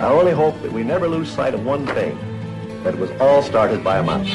[0.00, 2.18] I only hope that we never lose sight of one thing,
[2.82, 4.28] that it was all started by a mouse.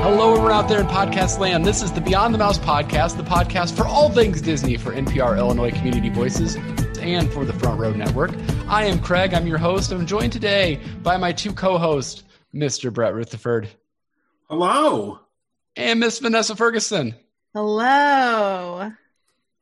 [0.00, 1.66] Hello, everyone out there in podcast land.
[1.66, 5.36] This is the Beyond the Mouse podcast, the podcast for all things Disney for NPR
[5.36, 6.56] Illinois Community Voices
[7.00, 8.30] and for the Front Row Network.
[8.68, 9.34] I am Craig.
[9.34, 9.92] I'm your host.
[9.92, 12.22] I'm joined today by my two co-hosts,
[12.54, 12.92] Mr.
[12.92, 13.68] Brett Rutherford.
[14.48, 15.18] Hello.
[15.76, 17.14] And Miss Vanessa Ferguson.
[17.54, 18.92] Hello.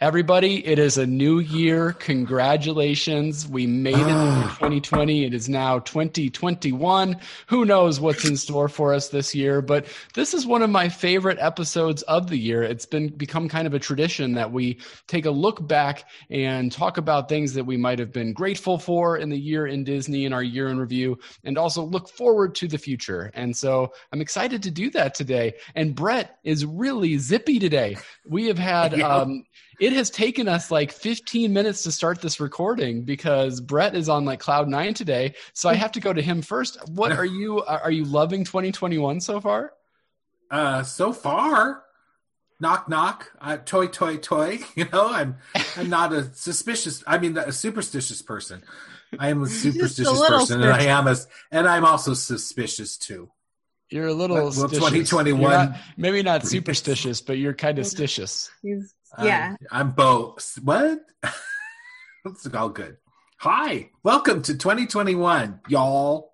[0.02, 1.92] Everybody, it is a new year.
[1.92, 3.46] Congratulations.
[3.46, 5.26] We made it through 2020.
[5.26, 7.20] It is now 2021.
[7.48, 10.88] Who knows what's in store for us this year, but this is one of my
[10.88, 12.62] favorite episodes of the year.
[12.62, 16.96] It's been become kind of a tradition that we take a look back and talk
[16.96, 20.32] about things that we might have been grateful for in the year in Disney in
[20.32, 23.30] our year in review and also look forward to the future.
[23.34, 25.56] And so I'm excited to do that today.
[25.74, 27.98] And Brett is really zippy today.
[28.26, 29.44] We have had um,
[29.80, 34.26] it has taken us like 15 minutes to start this recording because Brett is on
[34.26, 35.34] like cloud nine today.
[35.54, 36.78] So I have to go to him first.
[36.90, 39.72] What are you, are you loving 2021 so far?
[40.50, 41.82] Uh, so far,
[42.60, 44.58] knock, knock, uh, toy, toy, toy.
[44.76, 45.38] You know, I'm,
[45.76, 48.62] I'm not a suspicious, I mean, a superstitious person.
[49.18, 51.16] I am a superstitious a person and I am a,
[51.50, 53.30] and I'm also suspicious too.
[53.88, 55.40] You're a little well, 2021.
[55.40, 58.48] Not, maybe not superstitious, but you're kind of stitious.
[59.18, 59.56] Yeah.
[59.70, 60.58] I'm both.
[60.62, 61.00] What?
[62.24, 62.96] it's all good.
[63.38, 66.30] Hi, welcome to 2021, y'all.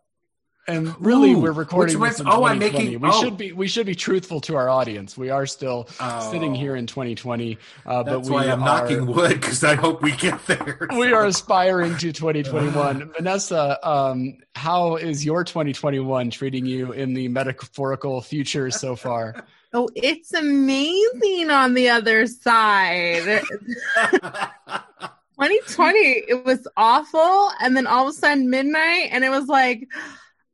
[0.68, 2.00] And really, Ooh, we're recording.
[2.00, 2.98] This oh, I'm making.
[2.98, 3.22] We oh.
[3.22, 3.52] should be.
[3.52, 5.16] We should be truthful to our audience.
[5.16, 6.30] We are still oh.
[6.32, 7.56] sitting here in 2020.
[7.86, 10.88] Uh, That's but we why I'm are, knocking wood because I hope we get there.
[10.96, 13.12] We are aspiring to 2021.
[13.16, 19.44] Vanessa, um, how is your 2021 treating you in the metaphorical future so far?
[19.72, 23.42] Oh, it's amazing on the other side.
[25.36, 27.50] 2020, it was awful.
[27.60, 29.86] And then all of a sudden, midnight, and it was like,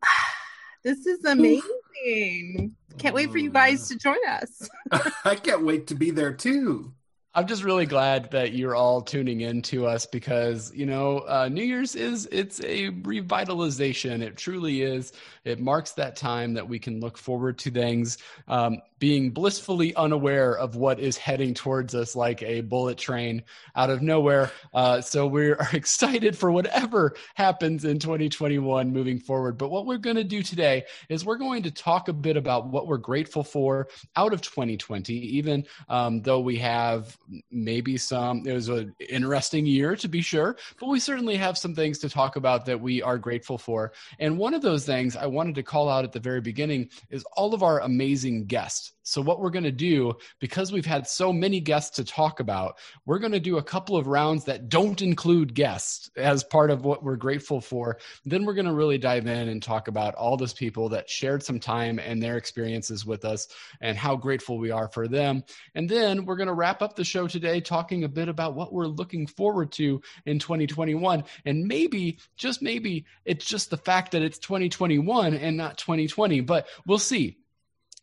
[0.85, 2.75] this is amazing.
[2.99, 4.69] Can't wait for you guys to join us.
[5.25, 6.93] I can't wait to be there too.
[7.35, 11.49] I'm just really glad that you're all tuning in to us because you know uh,
[11.51, 14.21] New Year's is it's a revitalization.
[14.21, 15.13] It truly is.
[15.45, 18.19] It marks that time that we can look forward to things.
[18.49, 23.43] Um, being blissfully unaware of what is heading towards us like a bullet train
[23.75, 24.49] out of nowhere.
[24.73, 29.59] Uh, so we're excited for whatever happens in 2021 moving forward.
[29.59, 32.69] But what we're going to do today is we're going to talk a bit about
[32.69, 37.19] what we're grateful for out of 2020, even um, though we have
[37.51, 41.75] maybe some, it was an interesting year to be sure, but we certainly have some
[41.75, 43.91] things to talk about that we are grateful for.
[44.21, 47.25] And one of those things I wanted to call out at the very beginning is
[47.37, 48.92] all of our amazing guests.
[49.05, 52.79] So, what we're going to do, because we've had so many guests to talk about,
[53.05, 56.85] we're going to do a couple of rounds that don't include guests as part of
[56.85, 57.99] what we're grateful for.
[58.25, 61.43] Then we're going to really dive in and talk about all those people that shared
[61.43, 63.49] some time and their experiences with us
[63.81, 65.43] and how grateful we are for them.
[65.75, 68.73] And then we're going to wrap up the show today talking a bit about what
[68.73, 71.25] we're looking forward to in 2021.
[71.45, 76.69] And maybe, just maybe, it's just the fact that it's 2021 and not 2020, but
[76.87, 77.39] we'll see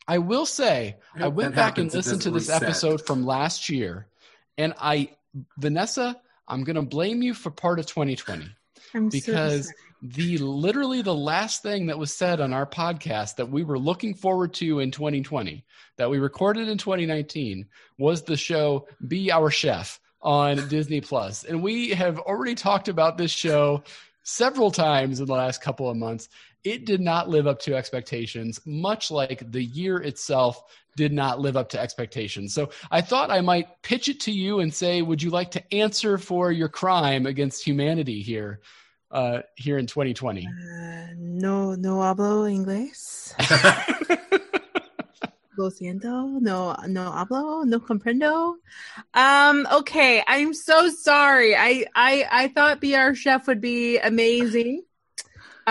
[0.09, 2.63] I will say, I went back and listened to this reset.
[2.63, 4.07] episode from last year,
[4.57, 5.11] and I,
[5.59, 8.49] Vanessa, I'm going to blame you for part of 2020
[8.95, 13.51] I'm because so the literally the last thing that was said on our podcast that
[13.51, 15.63] we were looking forward to in 2020
[15.97, 17.67] that we recorded in 2019
[17.99, 23.19] was the show Be Our Chef on Disney Plus, and we have already talked about
[23.19, 23.83] this show
[24.23, 26.29] several times in the last couple of months
[26.63, 30.63] it did not live up to expectations, much like the year itself
[30.95, 32.53] did not live up to expectations.
[32.53, 35.73] So I thought I might pitch it to you and say, would you like to
[35.73, 38.59] answer for your crime against humanity here?
[39.11, 40.45] Uh, here in 2020?
[40.45, 40.51] Uh,
[41.17, 43.33] no, no hablo inglés.
[45.57, 46.39] Lo siento.
[46.39, 47.65] No, no hablo.
[47.65, 48.53] No comprendo.
[49.15, 50.23] Um, okay.
[50.27, 51.55] I'm so sorry.
[51.55, 54.83] I, I, I thought Be Our Chef would be amazing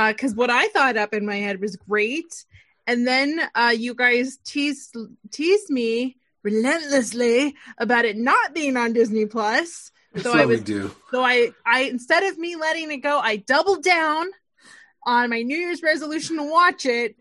[0.06, 2.44] because uh, what I thought up in my head was great,
[2.86, 4.96] and then uh, you guys teased
[5.30, 9.90] teased me relentlessly about it not being on Disney Plus.
[10.22, 10.90] So I was, do.
[11.10, 14.26] So I, I instead of me letting it go, I doubled down
[15.04, 17.16] on my New Year's resolution to watch it,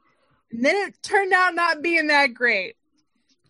[0.52, 2.76] and then it turned out not being that great,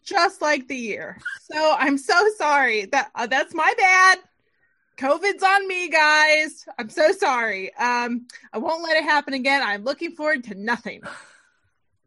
[0.04, 1.18] just like the year.
[1.52, 2.86] So I'm so sorry.
[2.86, 4.20] That uh, that's my bad.
[4.98, 6.68] COVID's on me, guys.
[6.80, 7.74] I'm so sorry.
[7.76, 9.62] Um, I won't let it happen again.
[9.64, 11.02] I'm looking forward to nothing.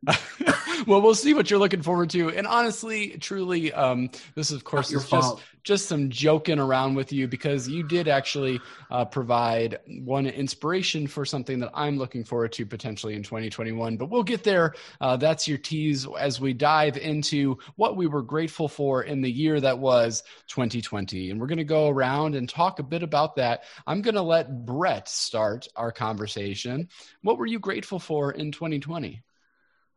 [0.86, 2.30] well, we'll see what you're looking forward to.
[2.30, 7.28] And honestly, truly, um, this of course is just just some joking around with you
[7.28, 8.58] because you did actually
[8.90, 13.98] uh, provide one inspiration for something that I'm looking forward to potentially in 2021.
[13.98, 14.74] But we'll get there.
[15.02, 19.30] Uh, that's your tease as we dive into what we were grateful for in the
[19.30, 21.30] year that was 2020.
[21.30, 23.64] And we're going to go around and talk a bit about that.
[23.86, 26.88] I'm going to let Brett start our conversation.
[27.20, 29.22] What were you grateful for in 2020?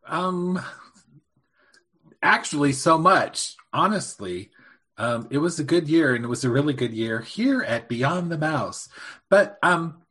[0.05, 0.61] Um,
[2.21, 3.55] actually, so much.
[3.71, 4.51] Honestly,
[4.97, 7.89] um, it was a good year, and it was a really good year here at
[7.89, 8.89] Beyond the Mouse.
[9.29, 10.03] But um,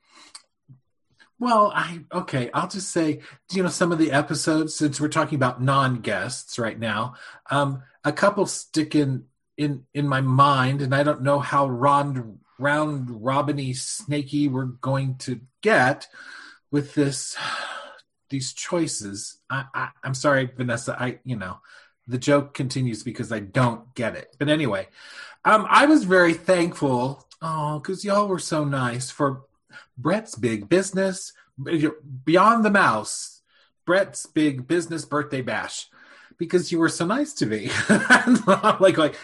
[1.39, 2.50] well, I okay.
[2.55, 3.21] I'll just say,
[3.53, 7.15] you know, some of the episodes since we're talking about non-guests right now,
[7.50, 9.25] um, a couple stick in
[9.56, 15.17] in in my mind, and I don't know how round round robiny snaky we're going
[15.19, 16.06] to get
[16.71, 17.37] with this
[18.32, 19.38] these choices.
[19.49, 20.96] I, I, I'm sorry, Vanessa.
[20.99, 21.58] I you know
[22.08, 24.34] the joke continues because I don't get it.
[24.38, 24.88] But anyway,
[25.44, 27.25] um, I was very thankful.
[27.40, 29.43] Oh, because y'all were so nice for
[29.96, 31.32] Brett's big business
[32.25, 33.43] beyond the mouse.
[33.84, 35.88] Brett's big business birthday bash
[36.38, 37.70] because you were so nice to me.
[38.81, 39.17] like like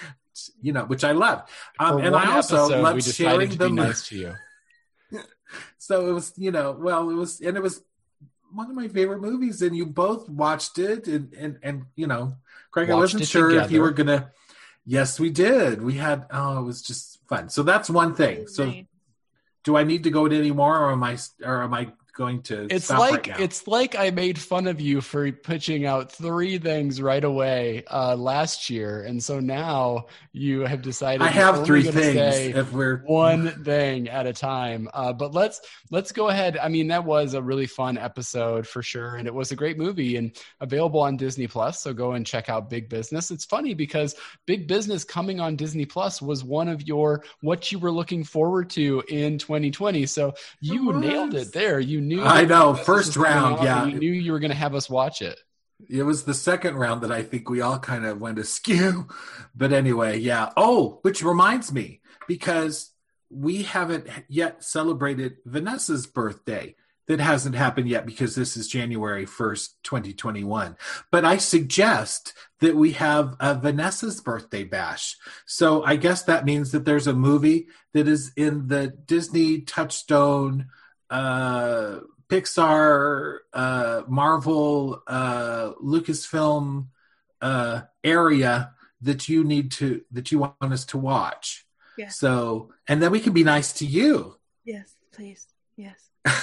[0.60, 1.48] you know, which I love.
[1.80, 4.34] Um, and I also love sharing the nice to you.
[5.78, 7.82] so it was, you know, well, it was, and it was
[8.52, 12.34] one of my favorite movies, and you both watched it, and and and you know,
[12.70, 13.66] Craig, watched I wasn't sure together.
[13.66, 14.32] if you were gonna.
[14.84, 15.82] Yes, we did.
[15.82, 16.26] We had.
[16.30, 17.50] Oh, it was just fun.
[17.50, 18.46] So that's one thing.
[18.46, 18.72] So,
[19.64, 22.42] do I need to go to any more, or am I, or am I going
[22.42, 26.58] to it's like right it's like i made fun of you for pitching out three
[26.58, 29.02] things right away uh, last year.
[29.02, 34.26] And so now you have decided i have three things if we're one thing at
[34.26, 34.88] a time.
[34.92, 35.60] Uh, but let's
[35.90, 36.58] let's go ahead.
[36.58, 39.16] I mean that was a really fun episode for sure.
[39.16, 41.80] And it was a great movie and available on disney plus.
[41.80, 43.30] So go and check out big business.
[43.30, 47.78] It's funny because big business coming on disney plus was one of your what you
[47.78, 51.78] were looking forward to in 2020 so you nailed it there.
[51.78, 52.24] You knew.
[52.24, 53.62] I know first round.
[53.62, 55.38] Yeah, you knew you were going to have us watch it.
[55.88, 59.06] It was the second round that I think we all kind of went askew.
[59.54, 60.50] But anyway, yeah.
[60.56, 62.90] Oh, which reminds me, because
[63.30, 66.74] we haven't yet celebrated Vanessa's birthday.
[67.06, 70.76] That hasn't happened yet because this is January 1st, 2021.
[71.10, 75.16] But I suggest that we have a Vanessa's birthday bash.
[75.46, 80.66] So I guess that means that there's a movie that is in the Disney Touchstone
[81.10, 86.88] uh, Pixar, uh, Marvel, uh, Lucasfilm
[87.40, 88.72] uh, area
[89.02, 91.64] that you need to that you want us to watch.
[91.96, 92.08] Yeah.
[92.08, 94.36] So, and then we can be nice to you.
[94.64, 95.46] Yes, please.
[95.76, 96.10] Yes.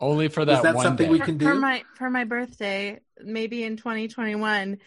[0.00, 1.12] Only for that, Is that something day.
[1.12, 4.78] we can do for my for my birthday, maybe in 2021.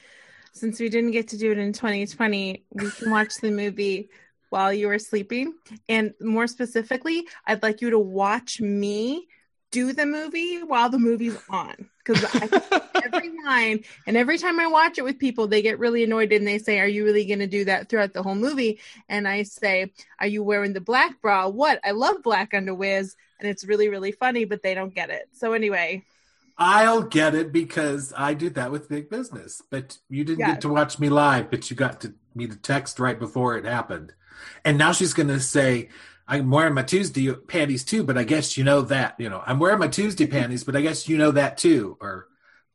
[0.54, 4.10] Since we didn't get to do it in 2020, we can watch the movie
[4.56, 5.54] while you were sleeping.
[5.90, 9.28] And more specifically, I'd like you to watch me
[9.70, 11.90] do the movie while the movie's on.
[12.06, 12.24] Because
[13.04, 16.48] every line and every time I watch it with people, they get really annoyed and
[16.48, 18.80] they say, Are you really going to do that throughout the whole movie?
[19.10, 21.50] And I say, Are you wearing the black bra?
[21.50, 21.82] What?
[21.84, 23.16] I love black underwears.
[23.42, 25.28] And it's really, really funny, but they don't get it.
[25.34, 26.06] So, anyway.
[26.58, 29.62] I'll get it because I do that with big business.
[29.70, 33.02] But you didn't get to watch me live, but you got to me to text
[33.02, 34.14] right before it happened.
[34.64, 35.90] And now she's going to say,
[36.28, 39.16] I'm wearing my Tuesday panties too, but I guess you know that.
[39.20, 41.98] You know, I'm wearing my Tuesday panties, but I guess you know that too.
[42.02, 42.28] Or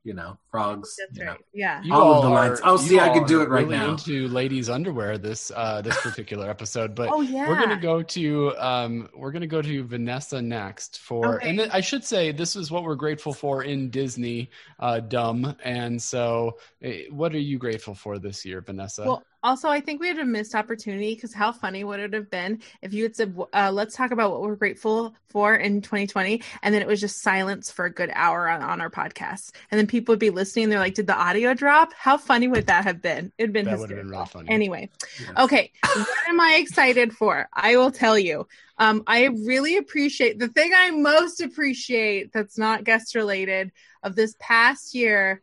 [0.02, 0.96] you know, frogs.
[0.98, 1.26] That's right.
[1.26, 1.36] Know.
[1.52, 1.82] Yeah.
[1.82, 2.60] You all, of the lines.
[2.64, 3.90] Oh, see, I can do it right really now.
[3.90, 7.48] Into ladies' underwear this uh, this particular episode, but oh, yeah.
[7.48, 11.50] we're gonna go to um, we're gonna go to Vanessa next for, okay.
[11.50, 15.56] and th- I should say this is what we're grateful for in Disney, uh, dumb.
[15.62, 19.04] And so, eh, what are you grateful for this year, Vanessa?
[19.04, 22.30] Well, also, I think we had a missed opportunity because how funny would it have
[22.30, 26.42] been if you had said, uh, "Let's talk about what we're grateful for in 2020,"
[26.62, 29.78] and then it was just silence for a good hour on, on our podcast, and
[29.78, 30.68] then people would be listening.
[30.68, 33.32] They're like, "Did the audio drop?" How funny would that have been?
[33.38, 34.04] It'd been that hysterical.
[34.04, 34.48] Been really funny.
[34.50, 34.90] Anyway,
[35.22, 35.44] yeah.
[35.44, 37.48] okay, what am I excited for?
[37.52, 38.46] I will tell you.
[38.76, 44.34] Um, I really appreciate the thing I most appreciate that's not guest related of this
[44.38, 45.42] past year.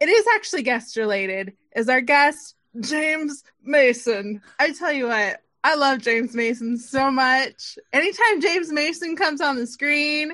[0.00, 1.54] It is actually guest related.
[1.74, 4.42] Is our guest James Mason.
[4.58, 7.78] I tell you what, I love James Mason so much.
[7.92, 10.32] Anytime James Mason comes on the screen,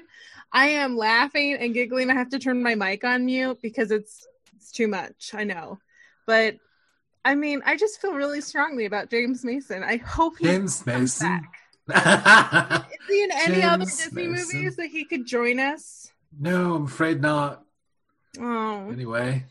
[0.52, 2.10] I am laughing and giggling.
[2.10, 5.32] I have to turn my mic on mute because it's it's too much.
[5.34, 5.78] I know.
[6.26, 6.56] But
[7.24, 9.82] I mean, I just feel really strongly about James Mason.
[9.82, 11.48] I hope he James Mason.
[11.88, 12.90] Back.
[12.92, 14.58] Is he in any James other Disney Mason.
[14.58, 16.12] movies that he could join us?
[16.38, 17.64] No, I'm afraid not.
[18.38, 18.88] Oh.
[18.90, 19.44] Anyway,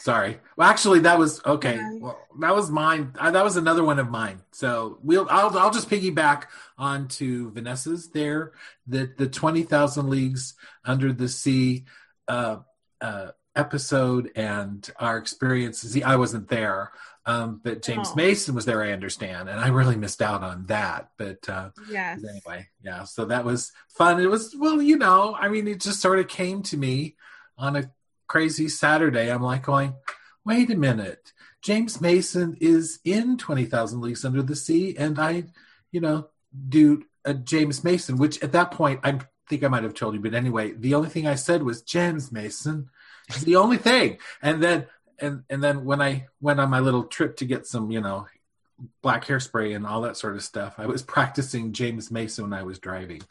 [0.00, 0.40] sorry.
[0.56, 1.78] Well, actually, that was okay.
[2.00, 3.14] Well, that was mine.
[3.18, 4.40] Uh, that was another one of mine.
[4.50, 5.26] So we'll.
[5.30, 5.56] I'll.
[5.58, 6.44] I'll just piggyback
[6.76, 8.52] onto Vanessa's there.
[8.88, 10.54] That the twenty thousand leagues
[10.84, 11.84] under the sea
[12.26, 12.56] uh,
[13.00, 16.00] uh, episode and our experiences.
[16.02, 16.90] I wasn't there.
[17.26, 18.16] Um, but James Oh.
[18.16, 21.10] Mason was there, I understand, and I really missed out on that.
[21.18, 22.18] But uh, Yes.
[22.24, 24.20] anyway, yeah, so that was fun.
[24.20, 27.16] It was well, you know, I mean, it just sort of came to me
[27.58, 27.90] on a
[28.30, 29.28] crazy Saturday.
[29.28, 29.92] I'm like going,
[30.44, 31.32] wait a minute,
[31.62, 35.46] James Mason is in Twenty Thousand Leagues Under the Sea, and I,
[35.90, 36.28] you know,
[36.68, 39.18] do a James Mason, which at that point I
[39.48, 42.30] think I might have told you, but anyway, the only thing I said was James
[42.30, 42.88] Mason.
[43.28, 44.86] It's the only thing, and then
[45.18, 48.28] and and then when I went on my little trip to get some, you know,
[49.02, 52.62] black hairspray and all that sort of stuff, I was practicing James Mason when I
[52.62, 53.22] was driving.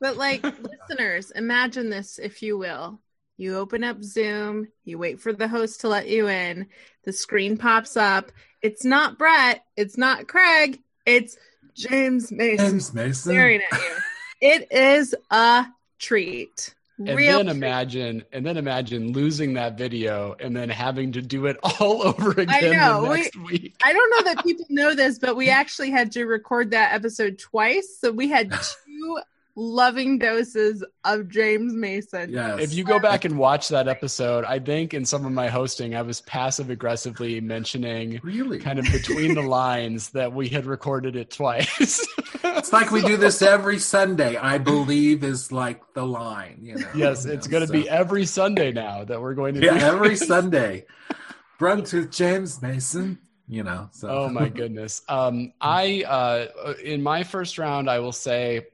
[0.00, 0.42] But like
[0.90, 3.00] listeners, imagine this if you will.
[3.42, 6.68] You open up Zoom, you wait for the host to let you in,
[7.02, 8.30] the screen pops up.
[8.62, 11.36] It's not Brett, it's not Craig, it's
[11.74, 13.32] James Mason James Mason.
[13.32, 13.96] staring at you.
[14.42, 15.66] It is a
[15.98, 16.72] treat.
[16.98, 17.56] And Real then treat.
[17.56, 22.30] imagine, and then imagine losing that video and then having to do it all over
[22.30, 23.74] again I know, the we- next week.
[23.82, 27.40] I don't know that people know this, but we actually had to record that episode
[27.40, 27.98] twice.
[28.00, 28.52] So we had
[28.86, 29.18] two
[29.54, 32.30] loving doses of James Mason.
[32.30, 32.60] Yes.
[32.60, 35.94] If you go back and watch that episode, I think in some of my hosting,
[35.94, 41.16] I was passive aggressively mentioning really, kind of between the lines that we had recorded
[41.16, 42.06] it twice.
[42.44, 44.36] it's like we do this every Sunday.
[44.36, 46.58] I believe is like the line.
[46.62, 46.88] You know.
[46.94, 49.60] Yes, You it's know, going to so- be every Sunday now that we're going to
[49.64, 49.84] yeah do.
[49.84, 50.86] every Sunday.
[51.60, 53.18] Brunch with James Mason.
[53.48, 53.88] You know.
[53.92, 54.08] So.
[54.08, 55.02] Oh my goodness.
[55.08, 58.66] Um, I uh, in my first round, I will say,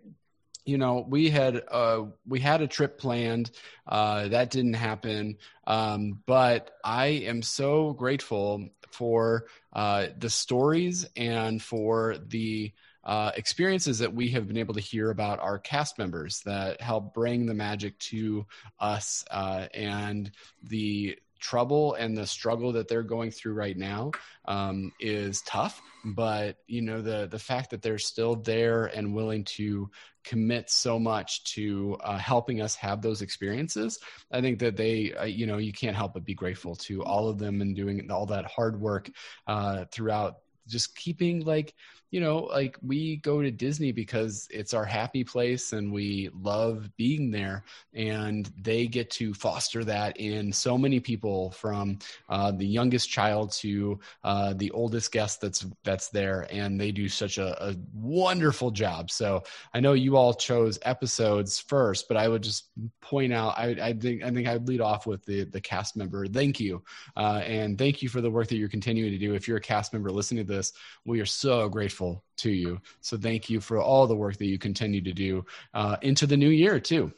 [0.69, 3.51] you know, we had uh, we had a trip planned.
[3.87, 5.39] Uh, that didn't happen.
[5.67, 12.71] Um, but I am so grateful for uh, the stories and for the
[13.03, 17.15] uh, experiences that we have been able to hear about our cast members that help
[17.15, 18.45] bring the magic to
[18.79, 20.31] us uh, and
[20.65, 24.11] the trouble and the struggle that they're going through right now
[24.47, 29.45] um, is tough but you know the the fact that they're still there and willing
[29.45, 29.89] to
[30.29, 33.99] commit so much to uh, helping us have those experiences
[34.31, 37.29] i think that they uh, you know you can't help but be grateful to all
[37.29, 39.11] of them and doing all that hard work
[39.47, 41.75] uh, throughout just keeping like
[42.11, 46.91] you know like we go to disney because it's our happy place and we love
[46.97, 51.99] being there and they get to foster that in so many people from
[52.29, 57.09] uh, the youngest child to uh, the oldest guest that's that's there and they do
[57.09, 59.11] such a, a wonderful job.
[59.11, 59.43] So
[59.75, 63.93] i know you all chose episodes first but i would just point out i, I
[63.93, 66.27] think i think i'd lead off with the the cast member.
[66.27, 66.83] Thank you
[67.17, 69.35] uh, and thank you for the work that you're continuing to do.
[69.35, 70.73] If you're a cast member listening to this
[71.05, 71.98] we are so grateful
[72.37, 75.97] to you so thank you for all the work that you continue to do uh,
[76.03, 77.13] into the new year too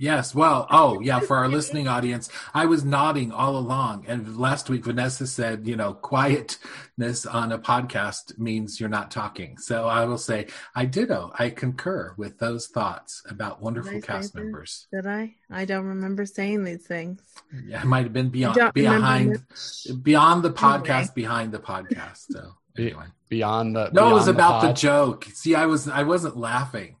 [0.00, 0.32] Yes.
[0.32, 4.04] Well, oh, yeah, for our listening audience, I was nodding all along.
[4.06, 9.58] And last week, Vanessa said, you know, quietness on a podcast means you're not talking.
[9.58, 11.32] So I will say, I ditto.
[11.36, 14.44] I concur with those thoughts about wonderful Did I cast that?
[14.44, 14.86] members.
[14.92, 15.34] Did I?
[15.50, 17.20] I don't remember saying these things.
[17.66, 21.12] Yeah, it might have been beyond, don't remember behind, beyond the podcast, Anyway.
[21.16, 22.26] behind the podcast.
[22.30, 23.04] So anyway.
[23.28, 24.76] beyond the No, it was beyond about the pod.
[24.76, 25.24] joke.
[25.34, 26.96] See, I was, I wasn't laughing.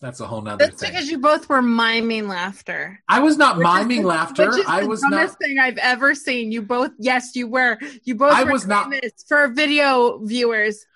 [0.00, 0.92] That's a whole nother That's thing.
[0.92, 2.98] because you both were miming laughter.
[3.06, 4.48] I was not Which miming the- laughter.
[4.48, 5.38] Which is I the was dumbest not.
[5.46, 6.50] thing I've ever seen.
[6.52, 7.78] You both, yes, you were.
[8.04, 10.86] You both I were was not- this for video viewers.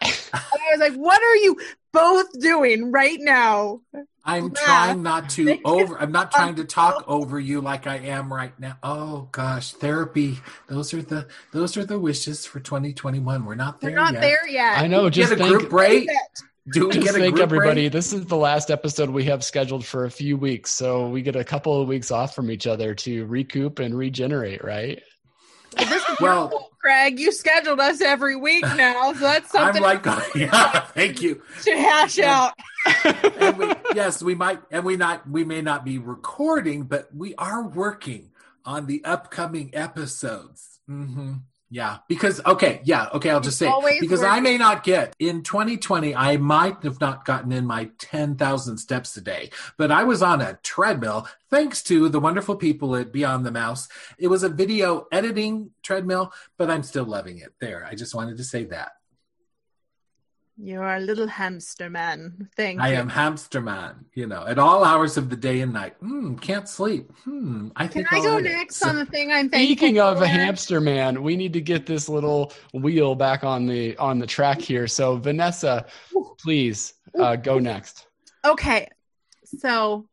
[0.00, 0.40] and I
[0.72, 1.58] was like, "What are you
[1.92, 3.80] both doing right now?"
[4.26, 4.64] I'm Yeah.
[4.64, 5.98] trying not to over.
[5.98, 8.76] I'm not trying to talk over you like I am right now.
[8.82, 10.38] Oh gosh, therapy.
[10.68, 13.44] Those are the those are the wishes for 2021.
[13.44, 13.96] We're not there yet.
[13.96, 14.20] We're not yet.
[14.22, 14.78] there yet.
[14.78, 15.04] I know.
[15.04, 16.06] We Just get a think, group break.
[16.08, 16.42] That's.
[16.72, 17.82] Do we just get a think, group everybody.
[17.82, 17.92] break?
[17.92, 21.36] This is the last episode we have scheduled for a few weeks, so we get
[21.36, 24.64] a couple of weeks off from each other to recoup and regenerate.
[24.64, 25.00] Right?
[26.20, 27.18] Well, this is Well- your fault, Craig.
[27.20, 29.82] You scheduled us every week now, so that's something.
[29.84, 31.42] I'm like, yeah, thank you.
[31.64, 32.52] to hash out.
[33.04, 37.34] And we, yes, we might, and we not, we may not be recording, but we
[37.36, 38.30] are working
[38.64, 40.80] on the upcoming episodes.
[40.86, 41.34] hmm
[41.68, 43.30] Yeah, because okay, yeah, okay.
[43.30, 43.72] I'll just say it.
[43.72, 46.14] Always because I may not get in 2020.
[46.14, 50.40] I might have not gotten in my 10,000 steps a day, but I was on
[50.40, 53.88] a treadmill thanks to the wonderful people at Beyond the Mouse.
[54.16, 57.54] It was a video editing treadmill, but I'm still loving it.
[57.60, 58.92] There, I just wanted to say that.
[60.58, 62.48] You are a little hamster man.
[62.56, 62.96] Thank I you.
[62.96, 64.06] am hamster man.
[64.14, 65.96] You know, at all hours of the day and night.
[66.00, 67.12] Hmm, can't sleep.
[67.24, 70.00] Hmm, I Can think I I'll go next So- on the thing I'm thankful Speaking
[70.00, 74.18] of a hamster man, we need to get this little wheel back on the on
[74.18, 74.86] the track here.
[74.86, 75.84] So Vanessa,
[76.38, 78.06] please uh, go next.
[78.44, 78.88] Okay,
[79.58, 80.08] so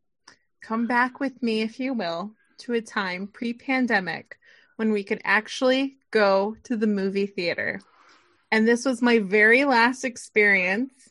[0.61, 4.37] come back with me, if you will, to a time pre pandemic
[4.75, 7.79] when we could actually go to the movie theater.
[8.53, 11.09] And this was my very last experience.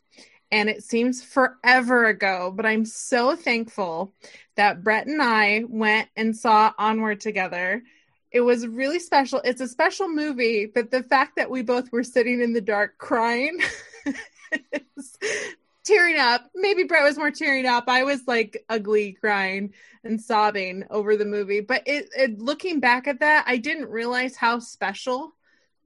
[0.52, 4.14] And it seems forever ago, but I'm so thankful
[4.54, 7.82] that Brett and I went and saw Onward together.
[8.30, 9.40] It was really special.
[9.42, 12.96] It's a special movie, but the fact that we both were sitting in the dark
[12.98, 13.58] crying
[15.84, 16.48] tearing up.
[16.54, 17.88] Maybe Brett was more tearing up.
[17.88, 19.72] I was like ugly crying
[20.04, 21.60] and sobbing over the movie.
[21.60, 25.32] But it, it looking back at that, I didn't realize how special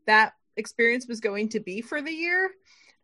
[0.07, 2.51] that experience was going to be for the year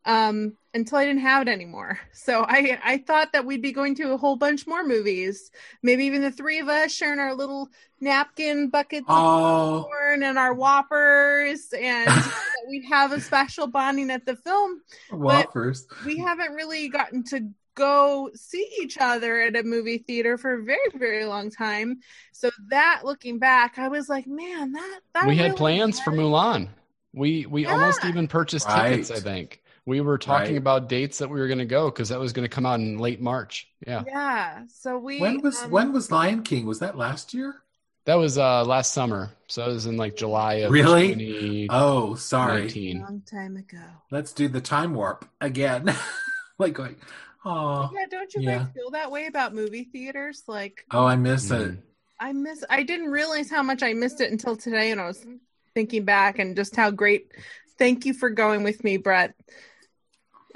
[0.05, 2.01] um until I didn't have it anymore.
[2.13, 5.51] So I I thought that we'd be going to a whole bunch more movies.
[5.83, 7.69] Maybe even the three of us sharing our little
[8.01, 14.11] napkin buckets of Oh, popcorn and our whoppers and that we'd have a special bonding
[14.11, 14.81] at the film
[15.11, 15.87] whoppers.
[16.05, 20.63] we haven't really gotten to go see each other at a movie theater for a
[20.63, 22.01] very very long time
[22.33, 26.11] so that looking back i was like man that, that we had really plans for
[26.11, 26.69] Mulan.
[27.15, 27.73] We we Yeah.
[27.73, 29.11] almost even purchased tickets.
[29.11, 30.57] I think we were talking Right.
[30.59, 32.81] about dates that we were going to go because that was going to come out
[32.81, 33.69] in late March.
[33.87, 36.67] Yeah, yeah so we When was um, when was Lion King?
[36.67, 37.57] Was that last year?
[38.05, 39.31] that was uh last summer.
[39.47, 41.09] So it was in like July of Really?
[41.15, 41.69] 2019.
[41.71, 42.69] Oh, sorry.
[42.73, 45.95] a long time ago Let's do the time warp again.
[46.59, 46.97] like going,
[47.45, 48.59] oh, yeah don't you Yeah.
[48.59, 51.73] guys feel that way about movie theaters like oh, I miss Mhm.
[51.75, 51.79] it.
[52.21, 55.25] i miss i didn't realize how much i missed it until today and i was
[55.75, 57.33] thinking back and just how great
[57.79, 59.35] thank you for going with me brett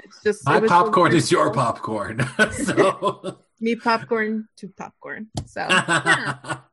[0.07, 2.25] it's just My it was so popcorn is your popcorn.
[2.51, 5.27] so, me popcorn to popcorn.
[5.45, 6.59] So yeah.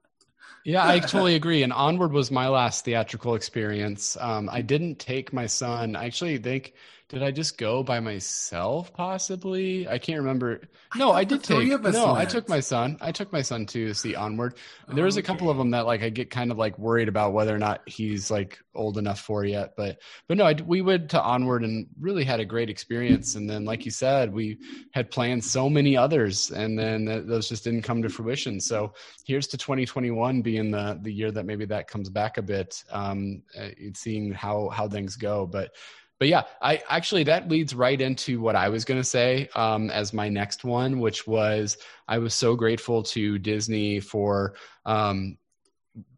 [0.67, 1.63] Yeah, I totally agree.
[1.63, 4.17] And Onward was my last theatrical experience.
[4.19, 5.95] Um, I didn't take my son.
[5.95, 6.73] I actually think,
[7.15, 8.93] did I just go by myself?
[8.93, 9.89] Possibly.
[9.89, 10.61] I can't remember.
[10.97, 11.83] No, I the did take.
[11.93, 12.99] No, I took my son.
[13.01, 14.55] I took my son to see Onward.
[14.89, 17.33] There was a couple of them that like I get kind of like worried about
[17.33, 19.75] whether or not he's like old enough for yet.
[19.77, 23.37] But but no, I, we went to Onward and really had a great experience.
[23.37, 24.59] And then, like you said, we
[24.93, 28.61] had planned so many others, and then th- those just didn't come to fruition.
[28.61, 28.93] So
[29.25, 32.83] here's to 2021 being the the year that maybe that comes back a bit.
[32.91, 35.71] Um, uh, seeing how how things go, but.
[36.19, 39.91] But yeah, I actually that leads right into what I was going to say um,
[39.91, 44.55] as my next one, which was I was so grateful to Disney for
[44.87, 45.39] um,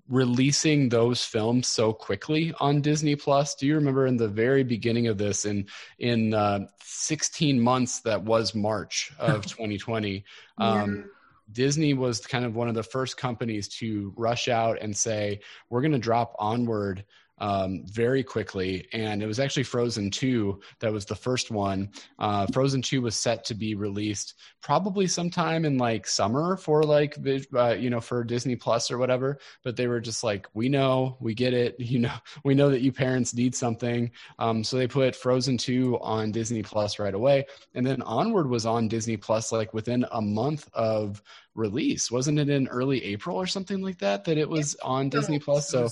[0.09, 3.55] releasing those films so quickly on Disney Plus.
[3.55, 5.67] Do you remember in the very beginning of this, in
[5.99, 10.25] in uh, 16 months that was March of 2020?
[10.59, 11.11] Um,
[11.53, 15.81] Disney was kind of one of the first companies to rush out and say, we're
[15.81, 17.05] going to drop Onward
[17.39, 18.89] um, very quickly.
[18.93, 21.91] And it was actually Frozen 2 that was the first one.
[22.19, 27.17] Uh, Frozen 2 was set to be released probably sometime in like summer for like,
[27.55, 29.39] uh, you know, for Disney Plus or whatever.
[29.63, 31.77] But they were just like, we know, we get it.
[31.97, 34.11] You know, we know that you parents need something.
[34.41, 37.47] Um, so they put Frozen 2 on Disney Plus right away.
[37.75, 41.23] And then Onward was on Disney Plus like within a month of
[41.55, 42.11] release.
[42.11, 45.69] Wasn't it in early April or something like that that it was on Disney Plus?
[45.69, 45.89] So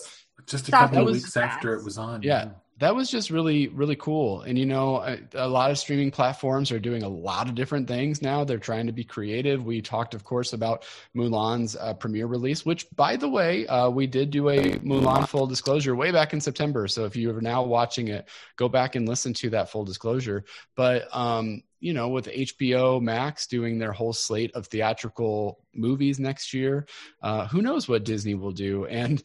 [0.47, 2.23] just a Stop couple of was weeks after it was on.
[2.23, 2.51] Yeah.
[2.79, 4.42] that was just really really cool.
[4.42, 7.88] And you know a, a lot of streaming platforms are doing a lot of different
[7.88, 8.44] things now.
[8.44, 9.64] They're trying to be creative.
[9.64, 10.85] We talked of course about
[11.16, 15.47] mulan's uh, premiere release which by the way uh, we did do a mulan full
[15.47, 16.88] disclosure way back in september.
[16.88, 20.44] So if you are now watching it go back and listen to that full disclosure.
[20.75, 26.55] But um, you know, with HBO Max doing their whole slate of theatrical movies next
[26.55, 26.87] year,
[27.20, 28.87] uh, who knows what Disney will do?
[28.87, 29.23] And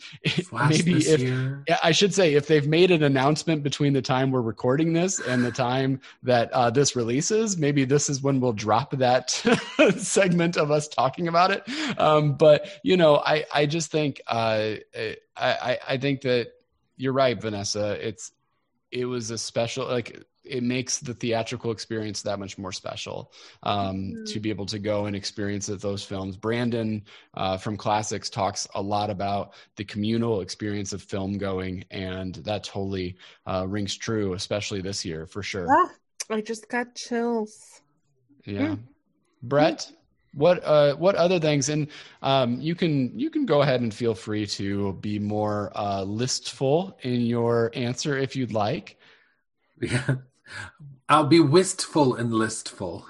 [0.67, 1.63] maybe if year.
[1.81, 5.41] I should say if they've made an announcement between the time we're recording this and
[5.41, 9.29] the time that uh, this releases, maybe this is when we'll drop that
[9.97, 11.63] segment of us talking about it.
[11.97, 14.73] Um, but you know, I I just think uh,
[15.37, 16.49] I I think that
[16.97, 18.05] you're right, Vanessa.
[18.05, 18.33] It's
[18.91, 23.31] it was a special like it makes the theatrical experience that much more special
[23.63, 24.25] um, Mhm.
[24.25, 26.37] to be able to go and experience those films.
[26.37, 27.03] Brandon
[27.35, 32.63] uh, from Classics talks a lot about the communal experience of film going, and that
[32.63, 35.67] totally uh, rings true, especially this year for sure.
[35.69, 35.91] Ah,
[36.29, 37.81] I just got chills.
[38.45, 38.75] Yeah,
[39.43, 39.91] Brett.
[40.35, 41.87] What uh what other things and
[42.21, 46.95] um you can you can go ahead and feel free to be more uh listful
[47.01, 48.97] in your answer if you'd like.
[49.81, 50.15] Yeah.
[51.09, 53.03] I'll be wistful and listful.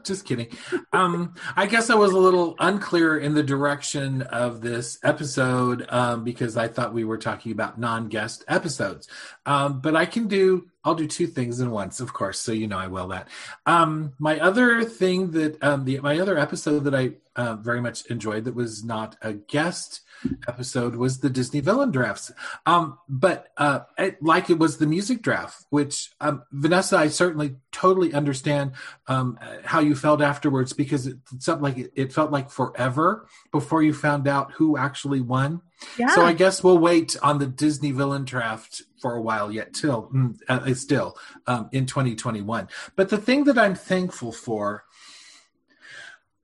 [0.04, 0.48] Just kidding.
[0.94, 6.24] Um, I guess I was a little unclear in the direction of this episode um,
[6.24, 9.08] because I thought we were talking about non-guest episodes.
[9.44, 10.70] Um, but I can do.
[10.84, 12.40] I'll do two things in once, of course.
[12.40, 13.28] So you know I will that.
[13.66, 18.06] Um, my other thing that um, the my other episode that I uh, very much
[18.06, 20.00] enjoyed that was not a guest
[20.48, 22.32] episode was the Disney villain drafts.
[22.66, 27.56] Um, but uh, it, like it was the music draft, which um, Vanessa, I certainly
[27.72, 28.72] totally understand
[29.06, 33.82] um, how you felt afterwards because it, felt like it, it, felt like forever before
[33.82, 35.60] you found out who actually won.
[35.98, 36.08] Yeah.
[36.14, 40.10] So I guess we'll wait on the Disney villain draft for a while yet, till
[40.48, 42.68] uh, still um, in 2021.
[42.96, 44.84] But the thing that I'm thankful for,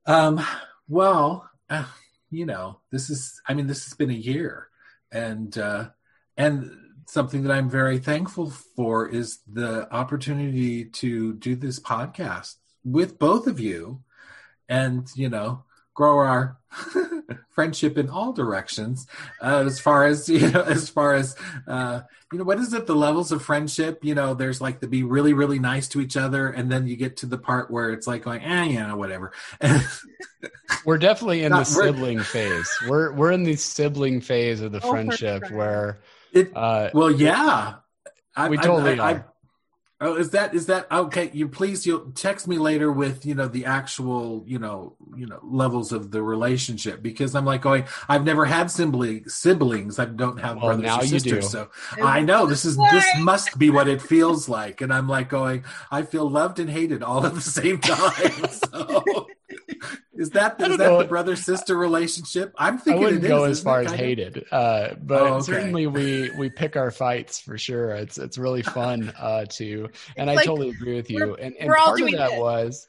[0.06, 0.44] um,
[0.88, 1.48] well.
[1.68, 1.84] Uh,
[2.30, 4.68] you know, this is, I mean, this has been a year.
[5.12, 5.90] And, uh,
[6.36, 6.70] and
[7.06, 13.46] something that I'm very thankful for is the opportunity to do this podcast with both
[13.46, 14.02] of you
[14.68, 15.64] and, you know,
[15.94, 16.58] grow our
[17.50, 19.06] friendship in all directions
[19.42, 22.00] uh, as far as you know as far as uh,
[22.32, 24.04] you know what is it the levels of friendship?
[24.04, 26.96] You know there's like to be really really nice to each other and then you
[26.96, 29.32] get to the part where it's like going eh you know whatever.
[30.86, 32.78] We're definitely in Not, the sibling we're, phase.
[32.88, 36.00] We're we're in the sibling phase of the friendship where
[36.32, 37.74] it uh, well yeah.
[38.36, 39.32] I, we totally I, are.
[40.02, 41.30] Oh, is that is that okay?
[41.34, 45.40] You please you'll text me later with you know the actual you know you know
[45.42, 49.98] levels of the relationship because I'm like going I've never had sibling siblings.
[49.98, 51.50] I don't have well, brothers or sisters.
[51.50, 51.68] so
[52.02, 55.64] I know this is this must be what it feels like and I'm like going
[55.90, 58.46] I feel loved and hated all at the same time.
[58.50, 59.26] So
[60.20, 60.98] is that is that know.
[60.98, 62.54] the brother sister relationship?
[62.58, 65.44] I'm thinking I wouldn't go is, as far as hated, uh, but oh, okay.
[65.44, 67.92] certainly we we pick our fights for sure.
[67.92, 71.34] It's it's really fun uh, to, and it's I like, totally agree with you.
[71.36, 72.38] And, and part of that it.
[72.38, 72.86] was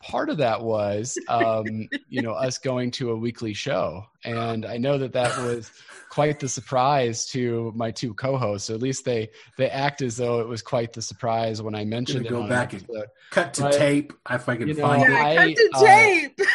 [0.00, 4.04] part of that was um, you know us going to a weekly show.
[4.24, 5.70] And i know that that was
[6.08, 8.70] quite the surprise to my two co-hosts.
[8.70, 11.84] Or at least they they act as though it was quite the surprise when i
[11.84, 12.86] mentioned it go back and
[13.30, 15.86] cut to but, tape if i can you know, find yeah, it cut to uh,
[15.86, 16.40] tape.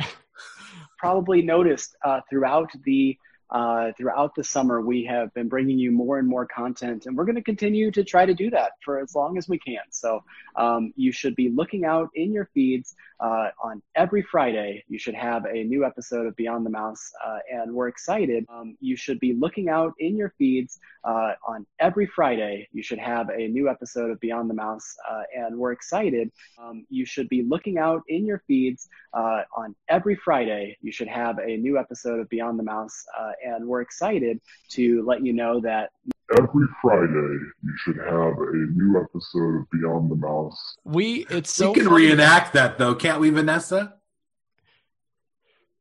[0.98, 3.16] probably noticed uh, throughout the
[3.50, 7.24] uh, throughout the summer, we have been bringing you more and more content, and we're
[7.24, 9.82] going to continue to try to do that for as long as we can.
[9.90, 10.22] So
[10.56, 14.84] um, you should be looking out in your feeds uh, on every Friday.
[14.88, 18.46] You should have a new episode of Beyond the Mouse, uh, and we're excited.
[18.48, 22.68] Um, you should be looking out in your feeds uh, on every Friday.
[22.72, 26.30] You should have a new episode of Beyond the Mouse, uh, and we're excited.
[26.62, 30.78] Um, you should be looking out in your feeds uh, on every Friday.
[30.80, 33.04] You should have a new episode of Beyond the Mouse
[33.44, 35.90] and we're excited to let you know that
[36.38, 40.76] every Friday you should have a new episode of Beyond the Mouse.
[40.84, 42.06] We it's so we can funny.
[42.06, 43.94] reenact that though, can't we, Vanessa?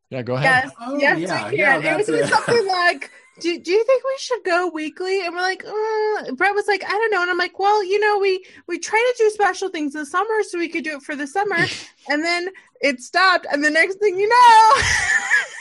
[0.10, 0.64] Yeah, go ahead.
[0.66, 1.84] Yes, oh, yes, yeah, we can.
[1.84, 2.28] Yeah, it was it.
[2.28, 5.26] something like do, do you think we should go weekly?
[5.26, 7.22] And we're like, uh, Brett was like, I don't know.
[7.22, 10.06] And I'm like, well, you know, we we try to do special things in the
[10.06, 11.58] summer so we could do it for the summer.
[12.10, 12.50] and then
[12.82, 13.48] it stopped.
[13.52, 14.74] And the next thing you know,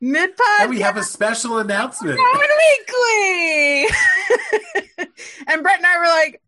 [0.00, 0.68] mid podcast.
[0.68, 2.18] we have a special announcement.
[2.18, 3.86] weekly.
[5.46, 6.42] and Brett and I were like,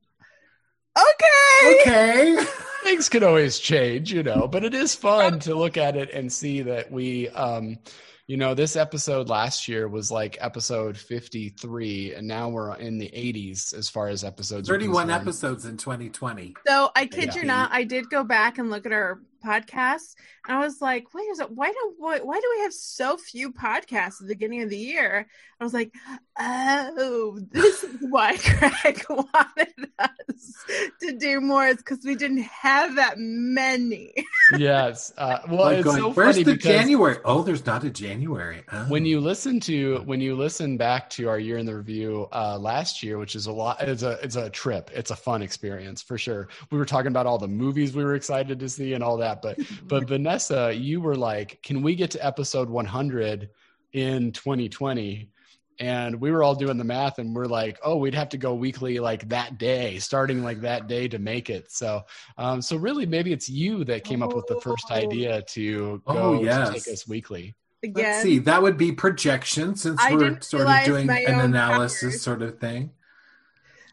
[0.98, 1.80] okay.
[1.80, 2.44] Okay.
[2.82, 6.32] Things can always change, you know, but it is fun to look at it and
[6.32, 7.78] see that we um
[8.26, 13.08] you know, this episode last year was like episode 53, and now we're in the
[13.08, 14.66] 80s as far as episodes.
[14.66, 16.54] 31 episodes in 2020.
[16.66, 17.40] So I kid yeah.
[17.40, 20.14] you not, I did go back and look at our podcasts,
[20.46, 23.16] and I was like, wait a second, why do why, why do we have so
[23.16, 25.26] few podcasts at the beginning of the year?
[25.60, 25.94] I was like,
[26.38, 30.64] oh, this is why Craig wanted us
[31.00, 31.66] to do more.
[31.68, 34.12] It's because we didn't have that many.
[34.58, 35.12] yes.
[35.16, 37.16] Uh, well, like it's going, so where's the January?
[37.24, 38.62] Oh, there's not a January.
[38.72, 38.84] Oh.
[38.88, 42.58] When you listen to when you listen back to our year in the review uh,
[42.58, 44.90] last year, which is a lot, it's a it's a trip.
[44.92, 46.48] It's a fun experience for sure.
[46.70, 49.33] We were talking about all the movies we were excited to see and all that,
[49.42, 53.50] but but Vanessa, you were like, "Can we get to episode 100
[53.92, 55.30] in 2020?"
[55.80, 58.54] and we were all doing the math and we're like oh we'd have to go
[58.54, 62.02] weekly like that day starting like that day to make it so
[62.38, 64.94] um so really maybe it's you that came up with the first oh.
[64.94, 66.68] idea to go oh, yes.
[66.68, 68.04] to take us weekly Again.
[68.04, 72.22] let's see that would be projection since I we're sort of doing an analysis powers.
[72.22, 72.90] sort of thing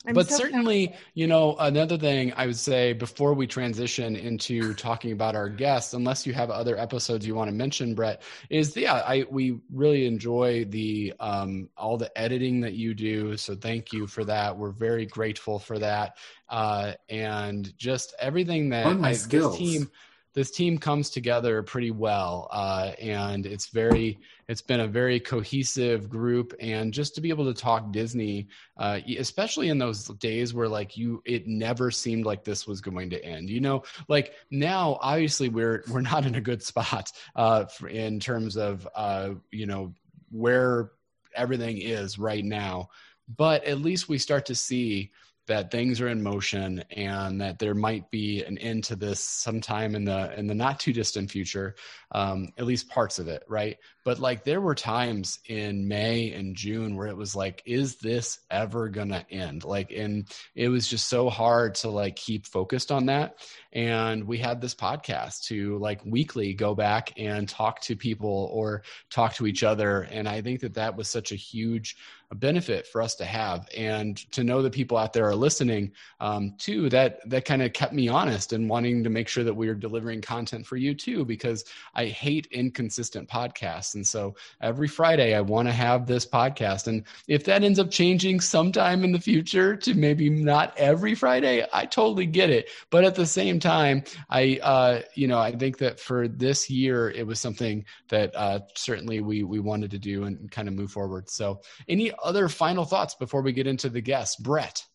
[0.06, 4.74] I'm but so certainly, you know, another thing I would say before we transition into
[4.74, 8.76] talking about our guests, unless you have other episodes you want to mention, Brett, is
[8.76, 13.38] yeah, I we really enjoy the um, all the editing that you do.
[13.38, 14.58] So thank you for that.
[14.58, 16.18] We're very grateful for that,
[16.50, 19.92] uh, and just everything that my I, this team
[20.34, 24.18] this team comes together pretty well uh, and it's very
[24.48, 26.54] it's been a very cohesive group.
[26.60, 30.98] And just to be able to talk disney uh, especially in those days where like
[30.98, 33.84] you it never seemed like this was going to end you know?
[34.08, 38.88] Like now obviously we're we're not in a good spot uh, for, in terms of
[38.96, 39.94] uh, you know
[40.32, 40.92] where
[41.36, 42.90] everything is right now.
[43.38, 45.12] But at least we start to see
[45.52, 49.96] that things are in motion and that there might be an end to this sometime
[49.96, 51.76] in the in the not too distant future
[52.14, 56.56] um, at least parts of it right but like there were times in may and
[56.56, 59.64] june where it was like is this ever gonna end?
[59.64, 63.38] Like and it was just so hard to like keep focused on that.
[63.72, 68.84] And we had this podcast to like weekly go back and talk to people or
[69.10, 70.02] talk to each other.
[70.02, 71.96] And i think that that was such a huge
[72.36, 73.68] benefit for us to have.
[73.76, 77.74] And to know that people out there are listening um, too that that kind of
[77.74, 80.94] kept me honest and wanting to make sure that we are delivering content for you
[80.94, 86.26] too because i hate inconsistent podcasts and so every friday i want to have this
[86.26, 86.88] podcast.
[86.88, 91.66] And if that ends up changing sometime in the future to maybe not every friday
[91.74, 92.70] i totally get it.
[92.90, 97.10] But at the same time i uh, you know i think that for this year
[97.10, 100.92] it was something that uh, certainly we we wanted to do and kind of move
[100.92, 101.30] forward.
[101.30, 104.36] So any other final thoughts before we get into the guests?
[104.36, 104.86] Brett.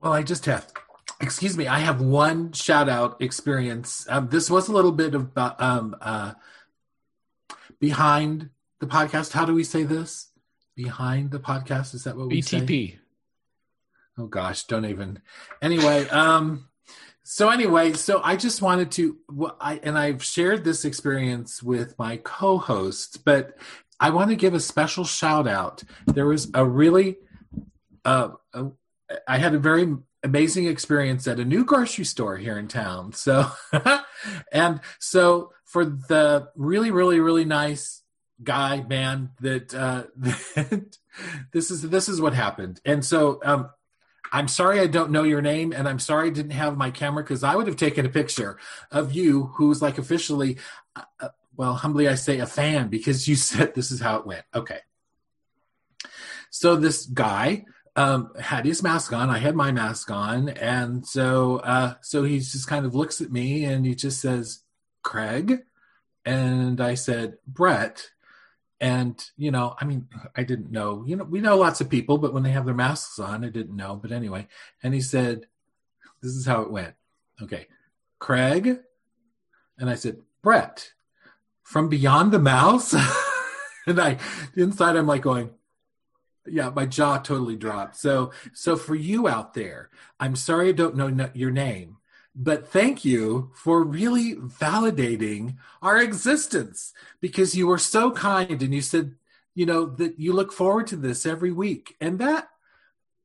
[0.00, 0.66] Well, I just have,
[1.20, 4.06] excuse me, I have one shout out experience.
[4.08, 6.34] Um, this was a little bit of um, uh,
[7.78, 9.32] behind the podcast.
[9.32, 10.30] How do we say this?
[10.74, 11.94] Behind the podcast?
[11.94, 12.60] Is that what we say?
[12.60, 12.98] btp
[14.18, 15.20] Oh gosh, don't even.
[15.60, 16.68] Anyway, um,
[17.22, 19.16] so anyway, so I just wanted to,
[19.60, 23.58] I and I've shared this experience with my co-host, but
[23.98, 25.82] I want to give a special shout out.
[26.06, 27.16] There was a really,
[28.04, 28.66] uh, a,
[29.26, 33.12] I had a very amazing experience at a new grocery store here in town.
[33.12, 33.50] So,
[34.52, 38.02] and so for the really, really, really nice
[38.42, 40.98] guy man that uh that
[41.52, 42.80] this is this is what happened.
[42.84, 43.70] And so um
[44.32, 47.22] i'm sorry i don't know your name and i'm sorry i didn't have my camera
[47.22, 48.58] because i would have taken a picture
[48.90, 50.58] of you who's like officially
[50.96, 54.26] uh, uh, well humbly i say a fan because you said this is how it
[54.26, 54.44] went.
[54.52, 54.80] Okay.
[56.50, 57.64] So this guy
[57.96, 59.30] um, had his mask on.
[59.30, 63.32] I had my mask on, and so uh, so he just kind of looks at
[63.32, 64.60] me and he just says,
[65.06, 65.62] "Craig,"
[66.24, 68.10] and I said, "Brett."
[68.80, 71.04] And you know, I mean, I didn't know.
[71.06, 73.48] You know, we know lots of people, but when they have their masks on, I
[73.48, 73.94] didn't know.
[73.94, 74.48] But anyway,
[74.82, 75.46] and he said,
[76.20, 76.94] "This is how it went."
[77.40, 77.68] Okay,
[78.18, 78.80] Craig,
[79.78, 80.92] and I said, "Brett,"
[81.62, 82.92] from beyond the mouse,
[83.86, 84.18] and I
[84.56, 85.50] inside I'm like going
[86.48, 89.90] yeah my jaw totally dropped so so for you out there
[90.20, 91.96] i'm sorry i don't know your name
[92.36, 98.82] but thank you for really validating our existence because you were so kind and you
[98.82, 99.14] said
[99.54, 101.96] you know that you look forward to this every week.
[102.00, 102.48] And that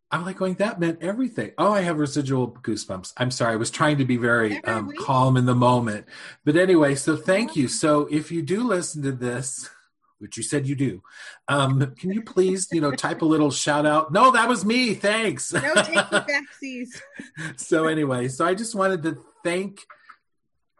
[0.10, 1.52] i'm like going that meant everything.
[1.58, 3.13] Oh i have residual goosebumps.
[3.17, 3.54] I'm sorry.
[3.54, 6.06] I was trying to be very um, calm in the moment.
[6.45, 7.67] But anyway so thank you.
[7.67, 9.69] So if you do listen to this
[10.21, 11.01] which you said you do.
[11.47, 14.13] Um, can you please, you know, type a little shout out?
[14.13, 14.93] No, that was me.
[14.93, 15.51] Thanks.
[15.51, 17.01] No, take the backsies.
[17.57, 19.86] so anyway, so I just wanted to thank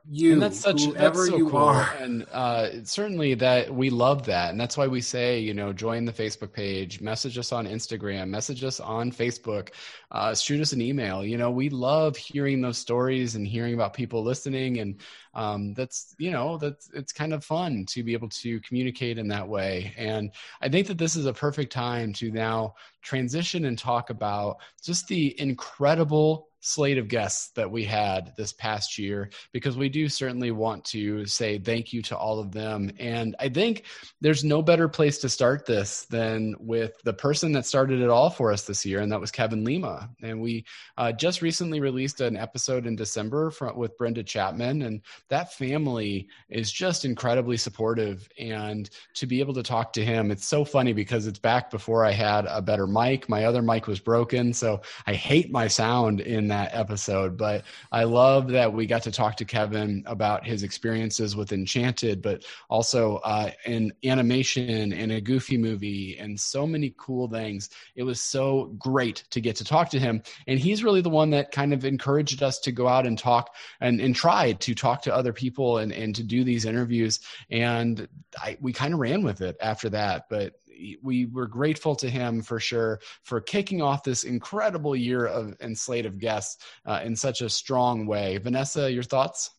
[0.10, 1.60] you, and that's such whoever that's so you cool.
[1.60, 1.94] are.
[2.00, 6.06] and uh, certainly that we love that and that's why we say you know join
[6.06, 9.70] the facebook page message us on instagram message us on facebook
[10.12, 13.94] uh, shoot us an email you know we love hearing those stories and hearing about
[13.94, 15.00] people listening and
[15.34, 19.28] um, that's you know that's it's kind of fun to be able to communicate in
[19.28, 23.78] that way and i think that this is a perfect time to now transition and
[23.78, 29.76] talk about just the incredible slate of guests that we had this past year because
[29.76, 32.92] we do certainly want to say thank you to all of them.
[33.00, 33.86] And I think
[34.22, 38.30] there's no better place to start this than with the person that started it all
[38.30, 40.10] for us this year, and that was Kevin Lima.
[40.22, 40.66] And we
[40.98, 46.72] uh, just recently released an episode in December with Brenda Chapman, and that family is
[46.72, 48.30] just incredibly supportive.
[48.40, 52.06] And to be able to talk to him, it's so funny because it's back before
[52.06, 53.28] I had a better mic.
[53.28, 57.38] My other mic was broken, so I hate my sound in that episode.
[57.38, 62.22] But I love that we got to talk to Kevin about his experiences with Enchanted,
[62.22, 67.70] but also uh, in animation and a Goofy movie and so many cool things.
[67.96, 71.32] It was so great to get to talk to him, and he's really the one
[71.32, 75.02] that kind of encouraged us to go out and talk and, and try to talk
[75.04, 77.20] to other people and, and to do these interviews.
[77.50, 80.56] And I, we kind of ran with it after that, but
[81.02, 85.78] we were grateful to him for sure for kicking off this incredible year of and
[85.78, 88.38] slate of guests uh, in such a strong way.
[88.38, 89.52] Vanessa, your thoughts?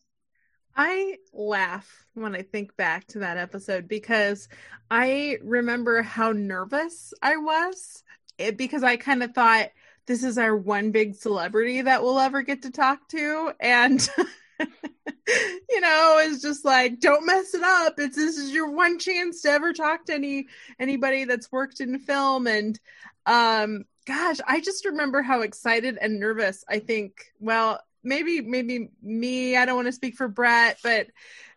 [0.75, 4.47] I laugh when I think back to that episode because
[4.89, 8.03] I remember how nervous I was
[8.37, 9.69] it, because I kind of thought
[10.05, 14.07] this is our one big celebrity that we'll ever get to talk to and
[15.69, 19.41] you know it's just like don't mess it up it's this is your one chance
[19.41, 20.47] to ever talk to any
[20.79, 22.79] anybody that's worked in film and
[23.25, 29.55] um gosh i just remember how excited and nervous i think well maybe maybe me
[29.55, 31.07] i don't want to speak for brett but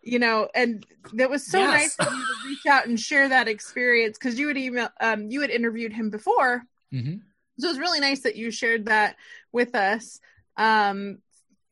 [0.01, 1.97] you know and that was so yes.
[1.97, 5.29] nice of you to reach out and share that experience because you had email um
[5.29, 7.17] you had interviewed him before mm-hmm.
[7.59, 9.17] so it was really nice that you shared that
[9.51, 10.19] with us
[10.55, 11.19] um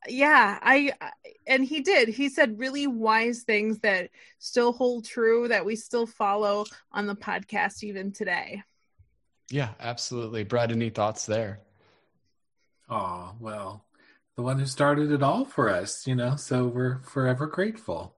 [0.08, 1.12] yeah I, I
[1.48, 2.08] and he did.
[2.10, 7.15] He said really wise things that still hold true that we still follow on the
[7.15, 8.63] podcast even today.
[9.50, 10.44] Yeah absolutely.
[10.44, 11.60] Brad any thoughts there?
[12.89, 13.86] Oh well
[14.36, 18.15] the one who started it all for us you know so we're forever grateful.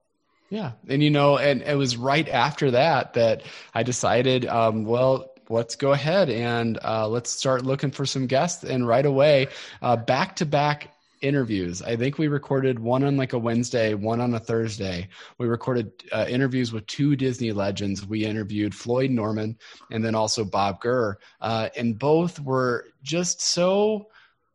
[0.50, 3.42] Yeah and you know and it was right after that that
[3.74, 8.64] i decided um, well let's go ahead and uh, let's start looking for some guests.
[8.64, 9.48] And right away
[9.80, 11.82] back to back interviews.
[11.82, 15.08] I think we recorded one on like a Wednesday, one on a Thursday.
[15.38, 18.06] We recorded uh, interviews with two Disney legends.
[18.06, 19.58] We interviewed Floyd Norman
[19.90, 21.18] and then also Bob Gurr.
[21.40, 24.08] Uh, and both were just so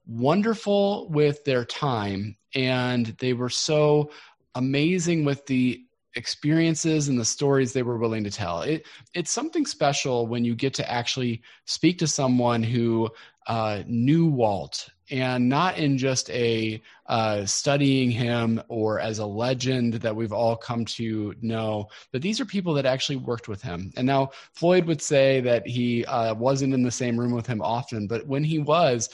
[0.06, 4.12] wonderful with their time and they were so
[4.56, 5.83] amazing with the
[6.16, 8.62] experiences and the stories they were willing to tell.
[8.62, 13.10] It it's something special when you get to actually speak to someone who
[13.48, 19.96] uh, knew Walt and not in just a uh, studying him or as a legend
[19.96, 23.92] that we've all come to know, but these are people that actually worked with him.
[23.98, 27.62] And now Floyd would say that he uh, wasn't in the same room with him
[27.62, 29.10] often, but when he was,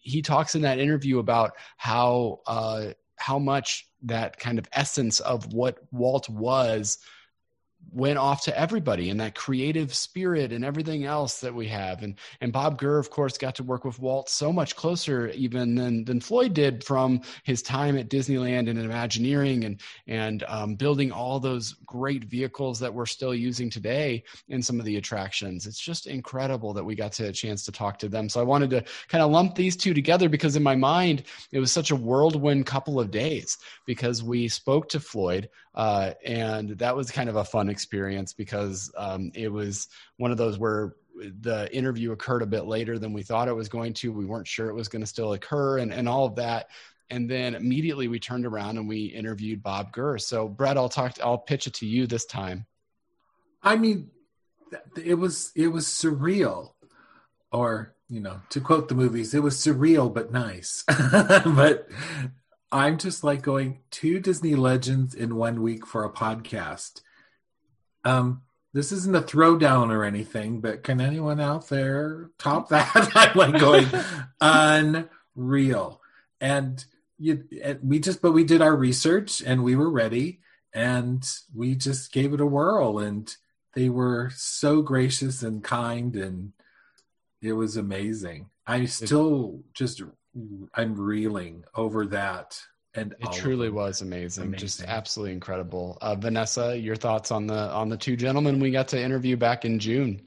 [0.00, 2.86] he talks in that interview about how uh,
[3.16, 6.98] how much that kind of essence of what Walt was
[7.92, 12.02] went off to everybody and that creative spirit and everything else that we have.
[12.02, 15.74] And and Bob Gurr, of course, got to work with Walt so much closer even
[15.74, 21.12] than than Floyd did from his time at Disneyland and Imagineering and and um, building
[21.12, 25.66] all those great vehicles that we're still using today in some of the attractions.
[25.66, 28.28] It's just incredible that we got to a chance to talk to them.
[28.28, 31.60] So I wanted to kind of lump these two together because in my mind it
[31.60, 36.94] was such a whirlwind couple of days because we spoke to Floyd uh, and that
[36.94, 40.94] was kind of a fun experience because um, it was one of those where
[41.40, 44.12] the interview occurred a bit later than we thought it was going to.
[44.12, 46.68] We weren't sure it was going to still occur and, and all of that.
[47.10, 50.18] And then immediately we turned around and we interviewed Bob Gurr.
[50.18, 52.66] So Brett, I'll talk, I'll pitch it to you this time.
[53.62, 54.10] I mean,
[55.02, 56.72] it was, it was surreal
[57.52, 60.84] or, you know, to quote the movies, it was surreal, but nice.
[60.88, 61.88] but
[62.74, 67.02] I'm just like going two Disney legends in one week for a podcast.
[68.02, 72.90] Um, this isn't a throwdown or anything, but can anyone out there top that?
[73.14, 73.86] I'm like going
[74.40, 76.00] unreal.
[76.40, 76.84] And
[77.16, 77.44] you,
[77.80, 80.40] we just, but we did our research and we were ready
[80.72, 83.36] and we just gave it a whirl and
[83.74, 86.52] they were so gracious and kind and
[87.40, 88.50] it was amazing.
[88.66, 90.02] I still just
[90.74, 92.60] I'm reeling over that.
[92.96, 94.44] And it truly was amazing.
[94.44, 94.58] amazing.
[94.58, 95.98] just absolutely incredible.
[96.00, 99.64] Uh, Vanessa, your thoughts on the on the two gentlemen we got to interview back
[99.64, 100.22] in June?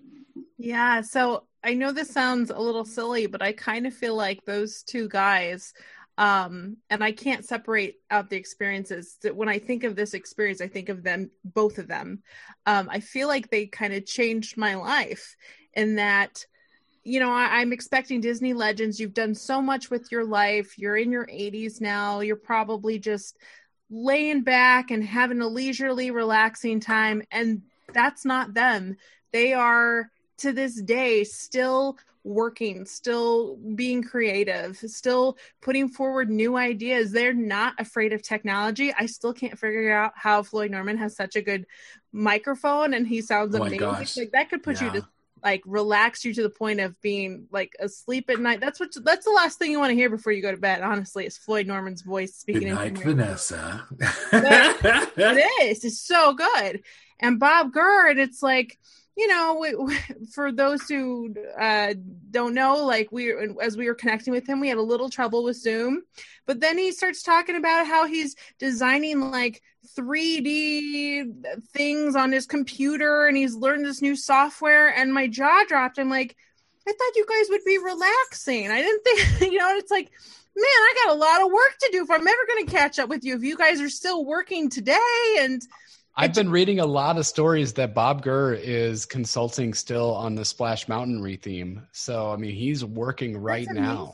[0.57, 4.43] Yeah, so I know this sounds a little silly, but I kind of feel like
[4.43, 5.73] those two guys
[6.17, 10.61] um and i can't separate out the experiences That when i think of this experience
[10.61, 12.23] i think of them both of them
[12.65, 15.35] um i feel like they kind of changed my life
[15.73, 16.45] in that
[17.07, 18.99] you know, I, am expecting Disney legends.
[18.99, 20.77] You've done so much with your life.
[20.77, 22.19] You're in your 80s now.
[22.19, 23.37] You're probably just
[23.89, 27.23] laying back and having a leisurely, relaxing time.
[27.31, 27.61] And
[27.93, 28.97] that's not them.
[29.31, 37.13] They are to this day still working, still being creative, still putting forward new ideas.
[37.13, 38.93] They're not afraid of technology.
[38.93, 41.67] I still can't figure out how Floyd Norman has such a good
[42.11, 44.23] microphone and he sounds oh amazing.
[44.23, 44.93] Like that could put yeah.
[44.93, 45.07] you to
[45.43, 48.59] like relax you to the point of being like asleep at night.
[48.59, 50.81] That's what that's the last thing you want to hear before you go to bed.
[50.81, 52.69] Honestly, is Floyd Norman's voice speaking.
[52.69, 53.85] Good night, Vanessa.
[54.01, 55.83] it is.
[55.83, 56.83] It's so good.
[57.19, 58.77] And Bob Gurr, and it's like
[59.17, 59.97] you know, we, we,
[60.31, 61.95] for those who uh,
[62.29, 65.43] don't know, like we, as we were connecting with him, we had a little trouble
[65.43, 66.03] with Zoom,
[66.45, 69.63] but then he starts talking about how he's designing like
[69.97, 71.31] 3D
[71.73, 75.97] things on his computer, and he's learned this new software, and my jaw dropped.
[75.97, 76.37] I'm like,
[76.87, 78.69] I thought you guys would be relaxing.
[78.69, 80.11] I didn't think, you know, it's like,
[80.55, 82.99] man, I got a lot of work to do if I'm ever going to catch
[82.99, 83.35] up with you.
[83.35, 85.59] If you guys are still working today and
[86.19, 90.43] I've been reading a lot of stories that Bob Gurr is consulting still on the
[90.43, 91.85] Splash Mountain retheme.
[91.91, 94.11] So I mean, he's working right now.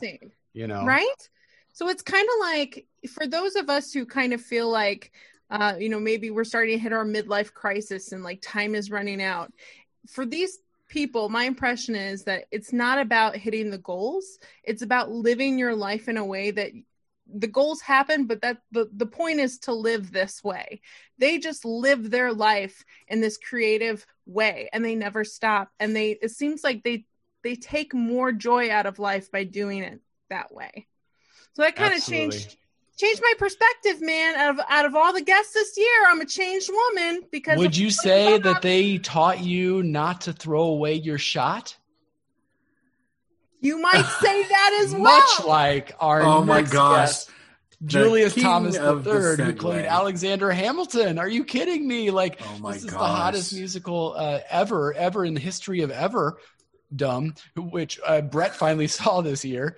[0.52, 1.28] You know, right?
[1.72, 5.12] So it's kind of like for those of us who kind of feel like,
[5.50, 8.90] uh, you know, maybe we're starting to hit our midlife crisis and like time is
[8.90, 9.50] running out.
[10.06, 14.38] For these people, my impression is that it's not about hitting the goals.
[14.62, 16.70] It's about living your life in a way that
[17.32, 20.80] the goals happen but that the, the point is to live this way.
[21.18, 25.70] They just live their life in this creative way and they never stop.
[25.80, 27.04] And they it seems like they
[27.42, 30.00] they take more joy out of life by doing it
[30.30, 30.86] that way.
[31.54, 32.56] So that kind of changed
[32.96, 34.34] changed my perspective man.
[34.36, 37.76] Out of out of all the guests this year i'm a changed woman because would
[37.76, 41.76] you say that they taught you not to throw away your shot
[43.64, 45.02] you might say that as well.
[45.02, 46.98] Much like our oh my gosh.
[46.98, 47.30] Guest,
[47.84, 51.18] Julius Thomas III, who played Alexander Hamilton.
[51.18, 52.10] Are you kidding me?
[52.10, 53.00] Like, oh my this is gosh.
[53.00, 56.38] the hottest musical uh, ever, ever in the history of ever.
[56.94, 59.76] Dumb, which uh, Brett finally saw this year.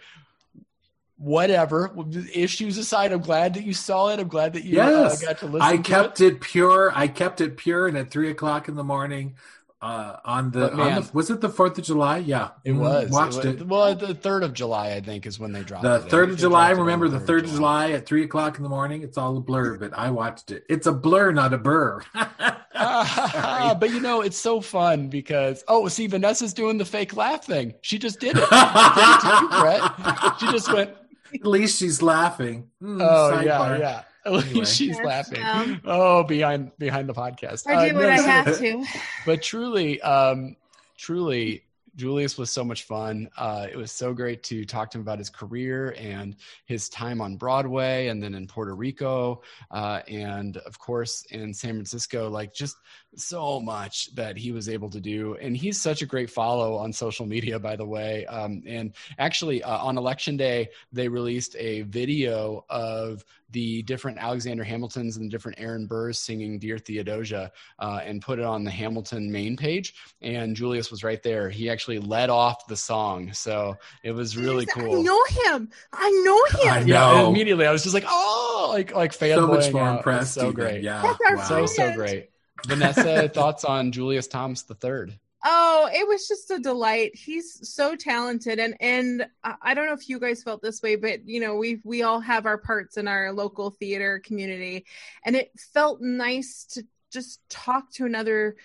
[1.19, 1.97] Whatever
[2.35, 4.21] issues aside, I'm glad that you saw it.
[4.21, 5.23] I'm glad that you uh, yes.
[5.23, 5.63] uh, got to listen.
[5.63, 6.35] I kept it.
[6.35, 6.93] it pure.
[6.95, 9.37] I kept it pure, and at three o'clock in the morning,
[9.83, 12.19] uh, on the, man, on the, was it the Fourth of July?
[12.19, 13.11] Yeah, it was.
[13.11, 15.83] Watched it, was, it, Well, the third of July, I think, is when they dropped
[15.83, 16.71] the third of July.
[16.71, 17.93] Remember the third of July.
[17.93, 19.03] At three o'clock in the morning.
[19.03, 20.65] It's all a blur, but I watched it.
[20.71, 22.03] It's a blur, not a burr.
[22.15, 27.45] uh, but you know, it's so fun because oh, see, Vanessa's doing the fake laugh
[27.45, 27.75] thing.
[27.83, 28.49] She just did it.
[28.51, 30.41] it you, Brett.
[30.41, 30.91] She just went.
[31.35, 32.71] At least she's laughing.
[32.83, 33.45] Mm, oh sidebar.
[33.45, 34.03] yeah, yeah.
[34.47, 34.65] Anyway.
[34.65, 35.43] She's laughing.
[35.43, 37.67] Um, oh, behind behind the podcast.
[37.67, 38.85] I do uh, what no, I have to.
[39.27, 40.57] But truly, um,
[40.97, 41.63] truly,
[41.97, 43.29] Julius was so much fun.
[43.37, 47.21] Uh, it was so great to talk to him about his career and his time
[47.21, 52.29] on Broadway and then in Puerto Rico uh, and, of course, in San Francisco.
[52.29, 52.77] Like, just
[53.17, 55.37] so much that he was able to do.
[55.37, 58.27] And he's such a great follow on social media, by the way.
[58.27, 64.65] Um, and actually, uh, on election day, they released a video of the different Alexander
[64.65, 68.71] Hamiltons and the different Aaron Burrs singing Dear Theodosia uh, and put it on the
[68.71, 69.95] Hamilton main page.
[70.21, 71.49] And Julius was right there.
[71.49, 73.33] He actually led off the song.
[73.33, 74.99] So it was really cool.
[74.99, 75.71] I know him.
[75.93, 76.73] I know him.
[76.73, 76.87] I know.
[76.87, 80.35] Yeah, immediately I was just like, oh, like, like fanboying So much more impressed.
[80.35, 80.83] So great.
[80.83, 81.03] Yeah.
[81.03, 81.45] Wow.
[81.45, 82.31] So, so great.
[82.67, 85.19] Vanessa, thoughts on Julius Thomas the third?
[85.45, 87.15] Oh, it was just a delight.
[87.15, 91.29] He's so talented, and and I don't know if you guys felt this way, but
[91.29, 94.87] you know we we all have our parts in our local theater community,
[95.25, 98.57] and it felt nice to just talk to another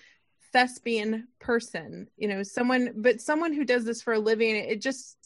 [0.52, 4.56] thespian person, you know, someone, but someone who does this for a living.
[4.56, 5.16] It just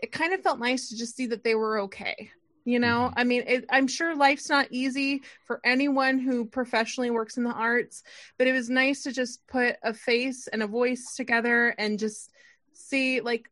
[0.00, 2.30] it kind of felt nice to just see that they were okay
[2.64, 3.18] you know mm-hmm.
[3.18, 7.50] i mean it, i'm sure life's not easy for anyone who professionally works in the
[7.50, 8.02] arts
[8.38, 12.30] but it was nice to just put a face and a voice together and just
[12.72, 13.48] see like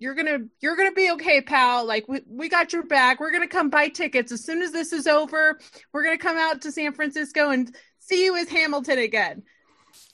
[0.00, 1.84] you're gonna you're gonna be okay pal.
[1.84, 3.20] Like we, we got your back.
[3.20, 4.32] We're gonna come buy tickets.
[4.32, 5.60] As soon as this is over
[5.92, 9.44] we're gonna come out to san francisco and see you as hamilton again.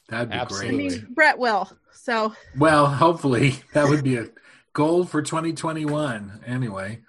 [0.09, 0.89] That'd be Absolutely.
[0.89, 0.93] great.
[0.93, 2.34] I mean, brett will so.
[2.59, 4.28] Well hopefully that would be a
[4.72, 7.01] goal for 2021 anyway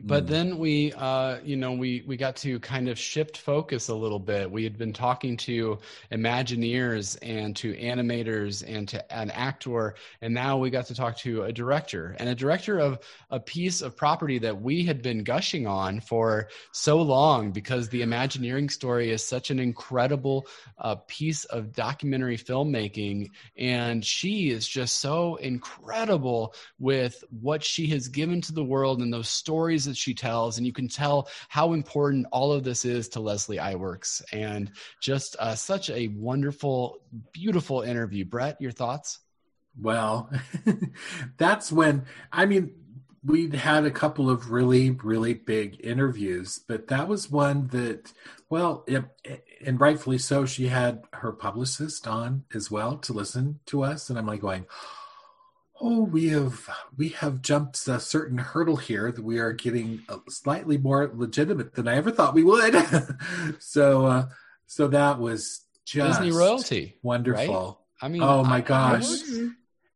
[0.00, 0.28] but mm.
[0.28, 4.18] then we uh, you know we we got to kind of shift focus a little
[4.18, 5.78] bit we had been talking to
[6.12, 11.44] imagineers and to animators and to an actor and now we got to talk to
[11.44, 12.98] a director and a director of
[13.30, 18.02] a piece of property that we had been gushing on for so long because the
[18.02, 20.46] imagineering story is such an incredible
[20.78, 28.08] uh, piece of documentary filmmaking and she is just so incredible with what she has
[28.08, 31.28] given to the world and those stories stories that she tells, and you can tell
[31.48, 34.22] how important all of this is to Leslie Iwerks.
[34.32, 34.70] And
[35.00, 36.98] just uh, such a wonderful,
[37.32, 38.24] beautiful interview.
[38.24, 39.20] Brett, your thoughts?
[39.80, 40.30] Well,
[41.36, 42.74] that's when I mean
[43.24, 48.12] we'd had a couple of really, really big interviews, but that was one that,
[48.50, 49.02] well, it,
[49.64, 54.10] and rightfully so, she had her publicist on as well to listen to us.
[54.10, 54.66] And I'm like going,
[55.80, 60.78] oh, we have we have jumped a certain hurdle here that we are getting slightly
[60.78, 62.76] more legitimate than I ever thought we would.
[63.58, 64.26] so, uh,
[64.66, 67.64] so that was just Disney royalty, wonderful.
[68.00, 68.06] Right?
[68.06, 69.10] I mean, oh my gosh.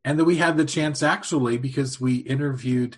[0.05, 2.97] and then we had the chance actually because we interviewed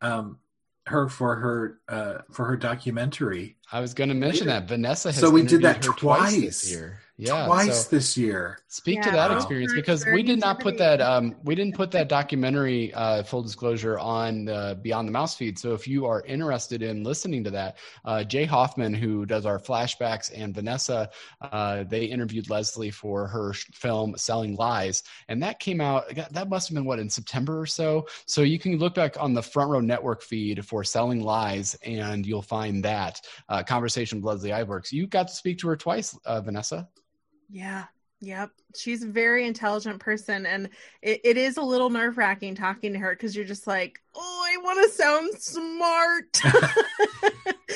[0.00, 0.38] um,
[0.86, 3.56] her for her uh, for her documentary.
[3.70, 5.12] I was going to mention that Vanessa.
[5.12, 7.00] Has so we did that twice, twice this year.
[7.18, 8.58] Yeah, twice so this year.
[8.68, 9.02] Speak Yeah.
[9.02, 11.00] to that experience because we did not put that.
[11.00, 12.92] Um, we didn't put that documentary.
[12.94, 15.58] Uh, full disclosure on the Beyond the Mouse feed.
[15.58, 19.58] So if you are interested in listening to that, uh, Jay Hoffman, who does our
[19.58, 21.10] flashbacks, and Vanessa,
[21.42, 26.04] uh, they interviewed Leslie for her film Selling Lies, and that came out.
[26.32, 28.06] That must have been what in September or so.
[28.26, 32.26] So you can look back on the Front Row Network feed for Selling Lies, and
[32.26, 34.92] you'll find that uh, conversation with Leslie Iwerks.
[34.92, 36.88] You got to speak to her twice, uh, Vanessa.
[37.52, 37.84] Yeah.
[38.22, 38.50] Yep.
[38.76, 40.46] She's a very intelligent person.
[40.46, 40.70] And
[41.02, 44.44] it, it is a little nerve wracking talking to her because you're just like, oh,
[44.46, 46.40] I want to sound smart.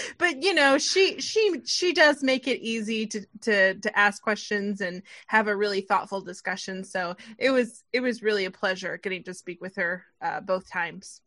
[0.19, 4.81] but you know, she she she does make it easy to to to ask questions
[4.81, 6.85] and have a really thoughtful discussion.
[6.85, 10.71] So it was it was really a pleasure getting to speak with her uh, both
[10.71, 11.21] times.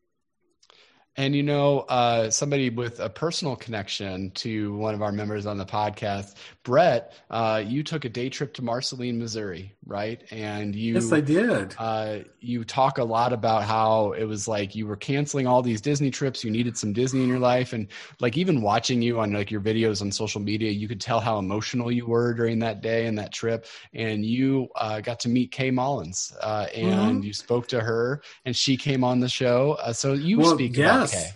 [1.17, 5.57] And you know, uh, somebody with a personal connection to one of our members on
[5.57, 10.23] the podcast, Brett, uh, you took a day trip to Marceline, Missouri, right?
[10.31, 11.75] And you, yes, I did.
[11.77, 15.81] uh, you talk a lot about how it was like you were canceling all these
[15.81, 16.43] Disney trips.
[16.43, 17.87] You needed some Disney in your life, and
[18.21, 21.37] like even watching you on like your videos on social media, you could tell how
[21.37, 23.65] emotional you were during that day and that trip.
[23.93, 28.55] And you uh, got to meet Kaye Malins, uh, and you spoke to her, and
[28.55, 29.77] she came on the show.
[29.81, 31.13] Uh, so you Well, speak yes.
[31.13, 31.33] about Kaye.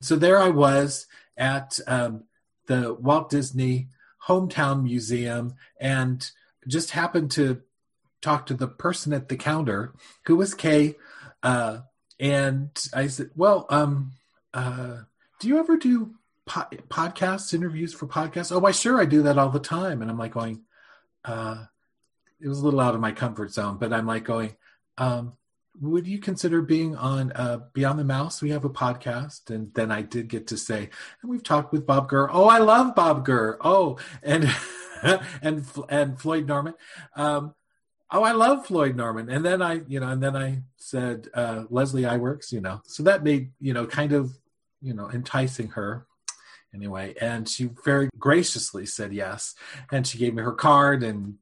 [0.00, 1.06] So there I was
[1.36, 2.24] at um,
[2.66, 3.88] the Walt Disney
[4.26, 6.28] Hometown Museum and
[6.66, 7.62] just happened to
[8.20, 9.94] talk to the person at the counter
[10.26, 10.96] who was Kaye.
[11.42, 11.78] Uh,
[12.18, 14.12] and I said, Well, um,
[14.52, 15.02] uh,
[15.38, 16.14] do you ever do
[16.46, 18.50] po- podcasts, interviews for podcasts?
[18.50, 20.02] Oh, why, sure, I do that all the time.
[20.02, 20.62] And I'm like going,
[21.24, 21.66] uh,
[22.40, 24.56] It was a little out of my comfort zone, but I'm like going,
[24.98, 25.34] um,
[25.80, 28.40] would you consider being on uh, Beyond the Mouse?
[28.40, 30.88] We have a podcast, and then I did get to say,
[31.22, 32.28] and we've talked with Bob Gurr.
[32.30, 33.58] Oh, I love Bob Gurr.
[33.60, 34.48] Oh, and
[35.42, 36.74] and and Floyd Norman.
[37.14, 37.54] Um,
[38.10, 39.30] oh, I love Floyd Norman.
[39.30, 42.52] And then I, you know, and then I said uh, Leslie Iwerks.
[42.52, 44.36] You know, so that made you know kind of
[44.80, 46.06] you know enticing her
[46.74, 47.14] anyway.
[47.20, 49.54] And she very graciously said yes,
[49.90, 51.36] and she gave me her card and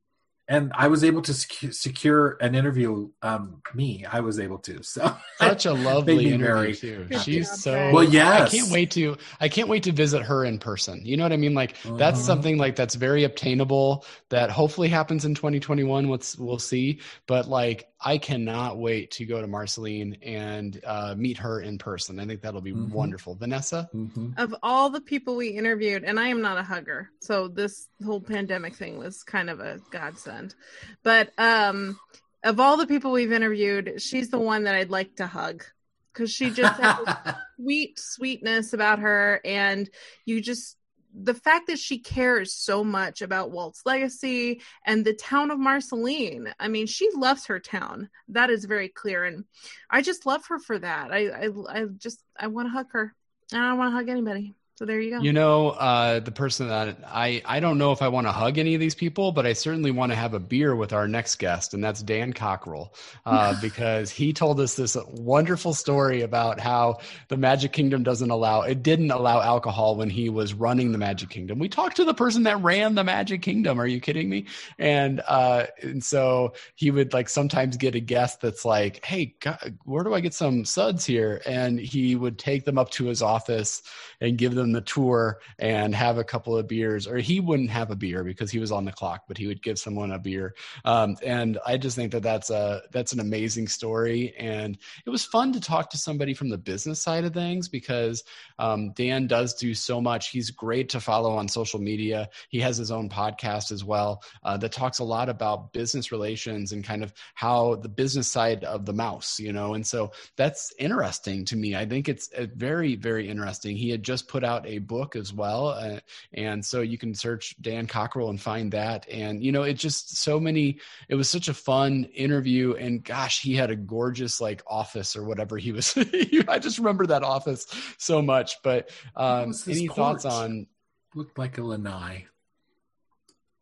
[0.48, 3.08] and I was able to secu- secure an interview.
[3.22, 4.82] Um, me, I was able to.
[4.82, 7.06] So Such a lovely interview very too.
[7.22, 7.94] She's job, so Brett.
[7.94, 8.52] Well, yes.
[8.54, 11.00] I can't wait to I can't wait to visit her in person.
[11.04, 11.54] You know what I mean?
[11.54, 12.26] Like that's Uh-huh.
[12.26, 16.08] something like that's very obtainable that hopefully happens in 2021.
[16.08, 17.00] Let's we'll see.
[17.26, 22.20] But like I cannot wait to go to Marceline and uh, meet her in person.
[22.20, 22.90] I think that'll be Mhm.
[22.90, 23.34] wonderful.
[23.34, 24.38] Vanessa, Mhm.
[24.38, 28.20] Of all the people we interviewed, and I am not a hugger, so this whole
[28.20, 30.54] pandemic thing was kind of a godsend.
[31.02, 31.98] But um,
[32.42, 35.64] of all the people we've interviewed, she's the one that I'd like to hug
[36.12, 36.96] because she just has
[37.56, 39.88] sweet sweetness about her, and
[40.26, 40.76] you just
[41.14, 46.52] the fact that she cares so much about Walt's legacy and the town of Marceline.
[46.58, 48.10] I mean, she loves her town.
[48.28, 49.44] That is very clear, and
[49.88, 51.12] I just love her for that.
[51.12, 53.14] I I, I just I want to hug her.
[53.52, 54.54] I don't want to hug anybody.
[54.76, 55.20] So there you go.
[55.20, 58.58] you know uh, the person that I I don't know if I want to hug
[58.58, 61.36] any of these people, but I certainly want to have a beer with our next
[61.36, 62.92] guest, and that's Dan Cockerell,
[63.24, 66.98] uh, because he told us this wonderful story about how
[67.28, 71.30] the Magic Kingdom doesn't allow it didn't allow alcohol when he was running the Magic
[71.30, 71.60] Kingdom.
[71.60, 73.78] We talked to the person that ran the Magic Kingdom.
[73.78, 74.46] Are you kidding me?
[74.80, 79.78] And uh, and so he would like sometimes get a guest that's like, "Hey, God,
[79.84, 83.22] where do I get some suds here?" And he would take them up to his
[83.22, 83.80] office
[84.20, 87.06] and give them the tour and have a couple of beers.
[87.06, 89.62] Or he wouldn't have a beer because he was on the clock, but he would
[89.62, 90.54] give someone a beer.
[90.84, 94.34] Um, and I just think that that's a that's an amazing story.
[94.38, 98.24] And it was fun to talk to somebody from the business side of things because
[98.58, 100.30] um, Dan does do so much.
[100.30, 102.28] He's great to follow on social media.
[102.48, 106.72] He has his own podcast as well uh, that talks a lot about business relations
[106.72, 109.74] and kind of how the business side of the mouse, you know.
[109.74, 111.76] And so that's interesting to me.
[111.76, 113.76] I think it's uh, very, very interesting.
[113.76, 116.00] He had just put out out a book as well, uh,
[116.32, 119.08] and so you can search Dan Cockerell and find that.
[119.10, 120.78] And you know, it just so many.
[121.08, 125.24] It was such a fun interview, and gosh, he had a gorgeous like office or
[125.24, 125.96] whatever he was.
[126.48, 127.66] I just remember that office
[127.98, 128.56] so much.
[128.62, 130.66] But um, any thoughts on?
[131.14, 132.26] Looked like a lanai.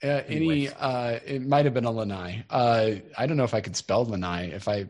[0.02, 2.44] Uh, any uh, it might have been a lanai.
[2.50, 4.46] Uh, I don't know if I could spell lanai.
[4.46, 4.86] If I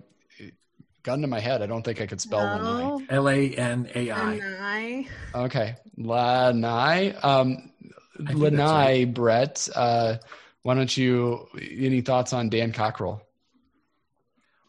[1.02, 2.96] gun to my head, I don't think I could spell no.
[2.96, 3.06] lanai.
[3.10, 5.06] L A N A I.
[5.34, 7.14] Okay, lanai.
[7.22, 7.72] Um,
[8.18, 9.14] lanai, right.
[9.14, 9.68] Brett.
[9.74, 10.16] Uh,
[10.62, 11.48] why don't you?
[11.60, 13.22] Any thoughts on Dan Cockerell?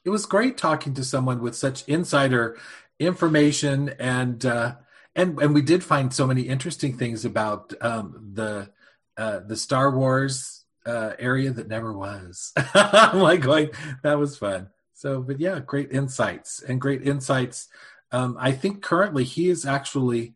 [0.05, 2.57] It was great talking to someone with such insider
[2.99, 4.75] information and uh,
[5.15, 8.69] and and we did find so many interesting things about um, the
[9.17, 12.51] uh, the Star Wars uh, area that never was.
[12.73, 13.69] I'm like going,
[14.03, 14.69] that was fun.
[14.93, 17.67] So, but yeah, great insights and great insights.
[18.11, 20.35] Um, I think currently he is actually,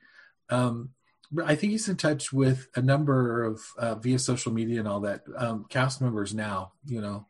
[0.50, 0.90] um,
[1.46, 5.02] I think he's in touch with a number of uh, via social media and all
[5.02, 6.74] that um, cast members now.
[6.86, 7.28] You know,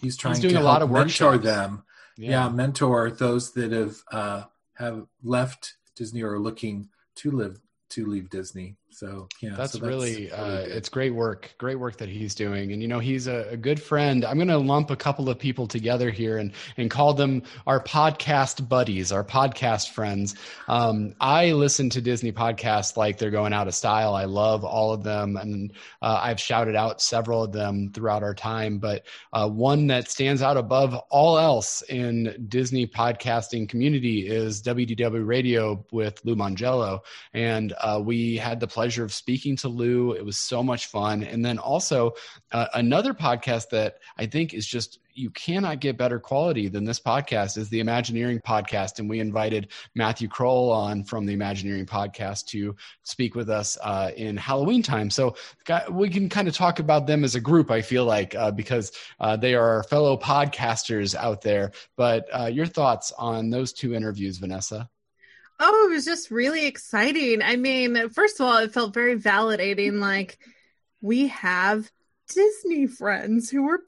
[0.00, 1.44] he's trying he's doing to a lot of mentor workshops.
[1.44, 1.84] them.
[2.16, 2.30] Yeah.
[2.30, 2.48] yeah.
[2.48, 7.60] mentor those that have uh, have left Disney or are looking to live
[7.90, 8.76] to leave Disney.
[8.92, 12.72] So yeah, that's, so that's really, uh, it's great work, great work that he's doing.
[12.72, 14.24] And you know, he's a, a good friend.
[14.24, 17.82] I'm going to lump a couple of people together here and and call them our
[17.82, 20.34] podcast buddies, our podcast friends.
[20.68, 24.14] Um, I listen to Disney podcasts like they're going out of style.
[24.14, 25.72] I love all of them, and
[26.02, 28.78] uh, I've shouted out several of them throughout our time.
[28.78, 35.26] But uh, one that stands out above all else in Disney podcasting community is WDW
[35.26, 37.00] Radio with Lou Mongello,
[37.32, 40.12] and uh, we had the pleasure of speaking to Lou.
[40.12, 41.22] It was so much fun.
[41.22, 42.14] And then also
[42.50, 46.98] uh, another podcast that I think is just you cannot get better quality than this
[46.98, 48.98] podcast is the Imagineering podcast.
[48.98, 54.12] And we invited Matthew Kroll on from the Imagineering podcast to speak with us uh,
[54.16, 55.10] in Halloween time.
[55.10, 55.36] So
[55.90, 58.92] we can kind of talk about them as a group, I feel like, uh, because
[59.18, 61.72] uh, they are our fellow podcasters out there.
[61.98, 64.88] But uh, your thoughts on those two interviews, Vanessa?
[65.62, 67.42] Oh, it was just really exciting.
[67.42, 70.00] I mean, first of all, it felt very validating.
[70.00, 70.38] Like,
[71.02, 71.90] we have
[72.28, 73.80] Disney friends who are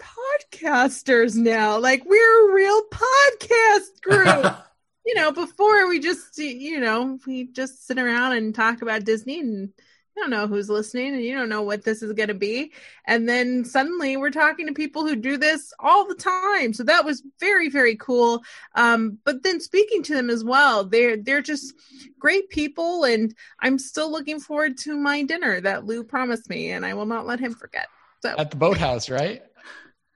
[0.53, 1.79] podcasters now.
[1.79, 4.55] Like, we're a real podcast group.
[5.07, 9.41] you know, before we just, you know, we just sit around and talk about Disney
[9.41, 9.71] and
[10.17, 12.73] don't know who's listening and you don't know what this is going to be.
[13.07, 16.73] And then suddenly we're talking to people who do this all the time.
[16.73, 18.43] So that was very, very cool.
[18.75, 21.75] Um, but then speaking to them as well, they're, they're just
[22.19, 23.05] great people.
[23.05, 27.07] And I'm still looking forward to my dinner that Lou promised me and I will
[27.07, 27.87] not let him forget.
[28.23, 29.43] So at the boathouse, right?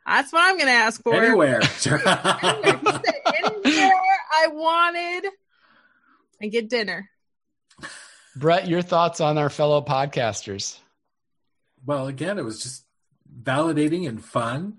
[0.07, 1.15] That's what I'm going to ask for.
[1.15, 1.61] Anywhere.
[1.87, 3.03] anywhere.
[3.65, 5.31] anywhere I wanted.
[6.41, 7.11] I get dinner.
[8.37, 10.79] Brett, your thoughts on our fellow podcasters?
[11.87, 12.85] Well, again, it was just
[13.43, 14.79] validating and fun.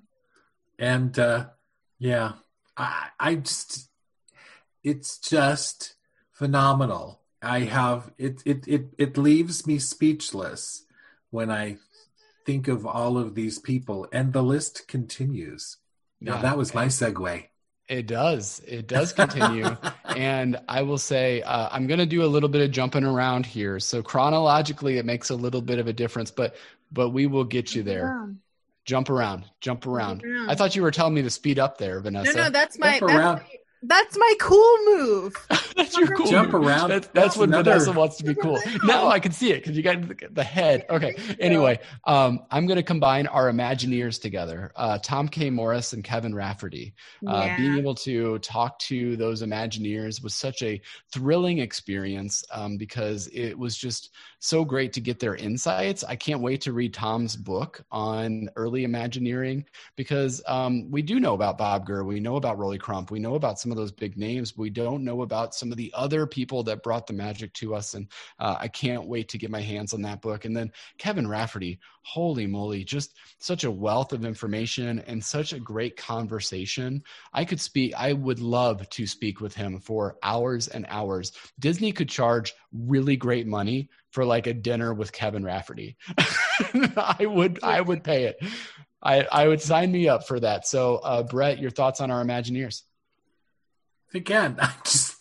[0.78, 1.48] And uh,
[1.98, 2.34] yeah,
[2.78, 3.90] I, I just,
[4.84, 5.96] it's just
[6.34, 7.22] phenomenal.
[7.42, 10.86] I have it, it, it, it leaves me speechless
[11.32, 11.78] when I
[12.46, 15.78] think of all of these people, and the list continues.
[16.22, 17.46] Now, yeah, that was my segue.
[17.90, 18.62] It does.
[18.68, 19.76] It does continue.
[20.18, 23.46] and I will say, uh, I'm going to do a little bit of jumping around
[23.46, 23.80] here.
[23.80, 26.56] So chronologically, it makes a little bit of a difference, but
[26.92, 28.28] but we will get you there.
[28.84, 30.22] Jump around, jump around.
[30.22, 30.50] Jump around.
[30.50, 32.34] I thought you were telling me to speed up there, Vanessa.
[32.34, 33.42] No, no, that's my, that's my
[33.84, 35.36] that's my cool move.
[35.76, 36.66] that's your cool jump move.
[36.66, 36.90] around.
[36.90, 37.72] That's, that's when another...
[37.72, 38.60] Vanessa wants to be cool.
[38.84, 40.86] now I can see it because you got the, the head.
[40.98, 41.16] Okay.
[41.40, 44.72] Anyway, um, I'm going to combine our Imagineers together.
[44.76, 45.52] Uh, Tom K.
[45.52, 46.96] Morris and Kevin Rafferty.
[47.28, 47.58] Uh, yeah.
[47.58, 50.82] Being able to talk to those Imagineers was such a
[51.14, 56.04] thrilling experience um, because it was just so great to get their insights.
[56.04, 59.66] I can't wait to read Tom's book on early Imagineering
[59.96, 63.36] because um, we do know about Bob Gurr, we know about Rolly Crump, we know
[63.36, 64.52] about some of those big names.
[64.52, 67.74] But we don't know about some of the other people that brought the magic to
[67.74, 68.08] us, and
[68.40, 70.46] uh, I can't wait to get my hands on that book.
[70.46, 75.60] And then Kevin Rafferty, holy moly, just such a wealth of information and such a
[75.60, 77.04] great conversation.
[77.34, 77.94] I could speak.
[77.98, 81.34] I would love to speak with him for hours and hours.
[81.60, 85.98] Disney could charge really great money for like a dinner with Kevin Rafferty.
[86.98, 88.38] I would I would pay it.
[89.04, 90.66] I, I would sign me up for that.
[90.66, 92.82] So, uh, Brett, your thoughts on our Imagineers?
[94.14, 95.18] Again, I'm just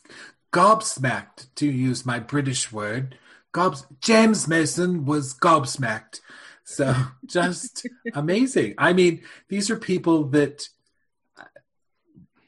[0.53, 3.19] gobsmacked to use my British word.
[3.53, 6.21] Gobs James Mason was gobsmacked.
[6.67, 6.95] So
[7.27, 8.75] just amazing.
[8.77, 10.69] I mean, these are people that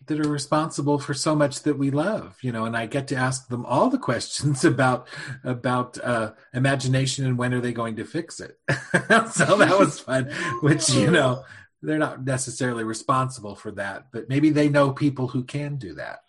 [0.07, 3.15] that are responsible for so much that we love, you know, and I get to
[3.15, 5.09] ask them all the questions about
[5.45, 8.59] about uh, imagination and when are they going to fix it.
[8.69, 11.45] so that was fun, which you know
[11.81, 16.21] they're not necessarily responsible for that, but maybe they know people who can do that.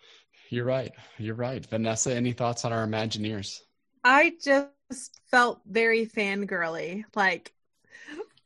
[0.49, 0.91] You're right.
[1.17, 2.13] You're right, Vanessa.
[2.13, 3.59] Any thoughts on our Imagineers?
[4.03, 7.53] I just felt very fangirly, like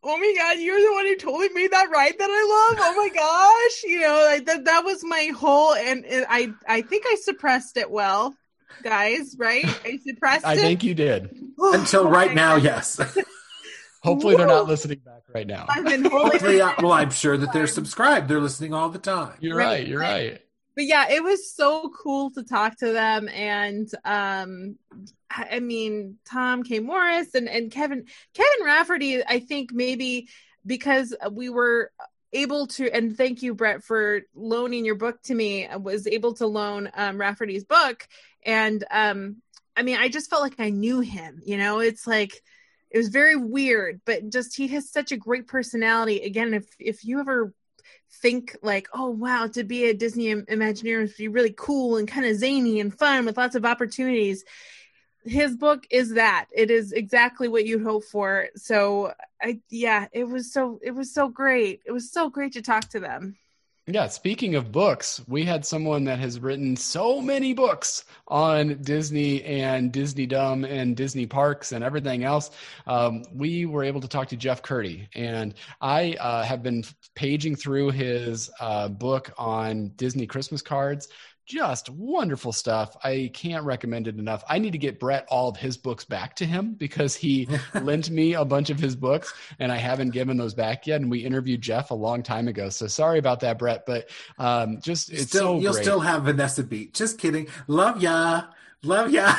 [0.04, 2.80] oh my god, you're the one who totally made that ride that I love.
[2.82, 6.82] Oh my gosh, you know, like that that was my whole and, and I I
[6.82, 8.36] think I suppressed it well,
[8.84, 9.36] guys.
[9.38, 9.66] Right?
[9.86, 10.45] I suppressed.
[10.45, 10.47] It.
[10.47, 10.58] I it.
[10.58, 12.56] think you did until oh right now.
[12.56, 12.64] God.
[12.64, 12.99] Yes.
[14.04, 14.39] Hopefully, Whoa.
[14.39, 15.66] they're not listening back right now.
[15.70, 18.28] I've been Hopefully, well, I'm sure that they're subscribed.
[18.28, 19.38] They're listening all the time.
[19.39, 19.80] You're right.
[19.80, 20.41] right you're right
[20.76, 23.30] but yeah, it was so cool to talk to them.
[23.30, 24.78] And um,
[25.36, 26.80] I mean, Tom K.
[26.80, 30.30] Morris and, and Kevin, Kevin Rafferty, I think maybe
[30.66, 31.92] because we were
[32.32, 36.34] able to, and thank you, Brett, for loaning your book to me, I was able
[36.36, 38.08] to loan um, Rafferty's book.
[38.46, 39.38] And um,
[39.76, 42.42] I mean, I just felt like I knew him, you know, it's like,
[42.92, 46.22] it was very weird, but just he has such a great personality.
[46.22, 47.52] Again, if if you ever
[48.22, 52.28] think like, oh wow, to be a Disney Imagineer would be really cool and kind
[52.28, 54.44] of zany and fun with lots of opportunities.
[55.26, 56.47] His book is that.
[56.51, 58.49] It is exactly what you'd hope for.
[58.55, 61.82] So I yeah, it was so it was so great.
[61.86, 63.38] It was so great to talk to them.
[63.86, 69.43] Yeah, speaking of books, we had someone that has written so many books on Disney
[69.43, 72.51] and Disney Dumb and Disney parks and everything else.
[72.88, 77.57] Um, we were able to talk to Jeff Kurtti, and I uh, have been paging
[77.57, 81.09] through his uh, book on Disney Christmas cards
[81.46, 82.96] just wonderful stuff.
[83.04, 84.44] I can't recommend it enough.
[84.48, 87.48] I need to get Brett all of his books back to him because he
[87.82, 91.02] lent me a bunch of his books and I haven't given those back yet.
[91.02, 92.70] And we interviewed Jeff a long time ago.
[92.70, 95.84] So sorry about that, Brett, but um, just it's still, so You'll great.
[95.84, 96.94] still have Vanessa Beat.
[96.94, 97.48] Just kidding.
[97.68, 98.44] Love ya.
[98.84, 99.36] Love ya.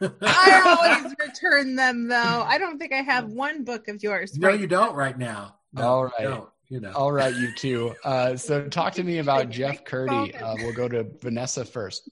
[0.00, 2.14] I always return them though.
[2.46, 4.36] I don't think I have one book of yours.
[4.36, 5.56] No, right you don't right now.
[5.72, 6.92] No, all right you know.
[6.92, 7.94] All right, you two.
[8.04, 10.40] Uh, so talk to me about Jeff Kurtti.
[10.40, 12.08] Uh, we'll go to Vanessa first.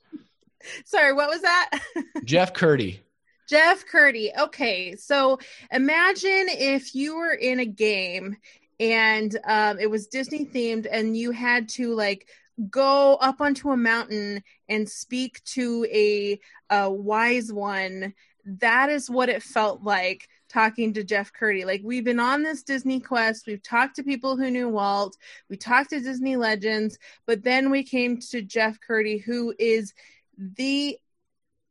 [0.84, 1.70] Sorry, what was that?
[2.24, 3.00] Jeff Kurtti.
[3.48, 4.30] Jeff Kurtti.
[4.36, 5.38] Okay, so
[5.70, 8.36] imagine if you were in a game
[8.80, 12.28] and um, it was Disney themed, and you had to like
[12.70, 16.38] go up onto a mountain and speak to a,
[16.70, 18.14] a wise one.
[18.44, 21.66] That is what it felt like talking to Jeff Kurtti.
[21.66, 23.46] Like we've been on this Disney quest.
[23.46, 25.14] We've talked to people who knew Walt.
[25.50, 29.92] We talked to Disney legends, but then we came to Jeff Kurtti, who is
[30.38, 30.96] the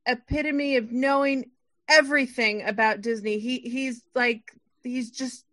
[0.05, 1.49] epitome of knowing
[1.89, 3.39] everything about Disney.
[3.39, 4.51] He he's like
[4.83, 5.43] he's just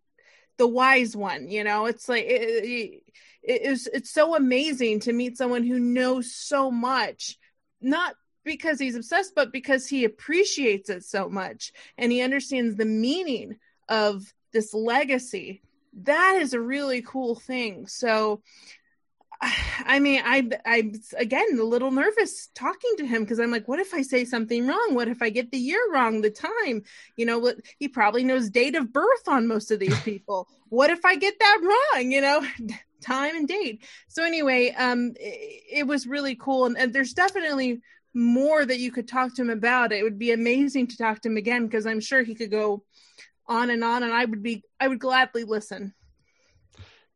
[0.58, 1.86] the wise one, you know.
[1.86, 3.02] It's like it, it,
[3.42, 7.38] it's it's so amazing to meet someone who knows so much
[7.82, 8.14] not
[8.44, 13.56] because he's obsessed, but because he appreciates it so much and he understands the meaning
[13.88, 15.62] of this legacy.
[16.02, 17.86] That is a really cool thing.
[17.86, 18.42] So,
[19.84, 23.80] I mean, I, I again a little nervous talking to him because I'm like, what
[23.80, 24.94] if I say something wrong?
[24.94, 26.82] What if I get the year wrong, the time?
[27.16, 30.48] You know, what he probably knows date of birth on most of these people.
[30.68, 32.10] what if I get that wrong?
[32.10, 32.46] You know,
[33.02, 33.84] time and date.
[34.08, 37.82] So anyway, um, it, it was really cool, and, and there's definitely
[38.14, 39.92] more that you could talk to him about.
[39.92, 42.84] It would be amazing to talk to him again because I'm sure he could go
[43.46, 45.94] on and on and I would be I would gladly listen.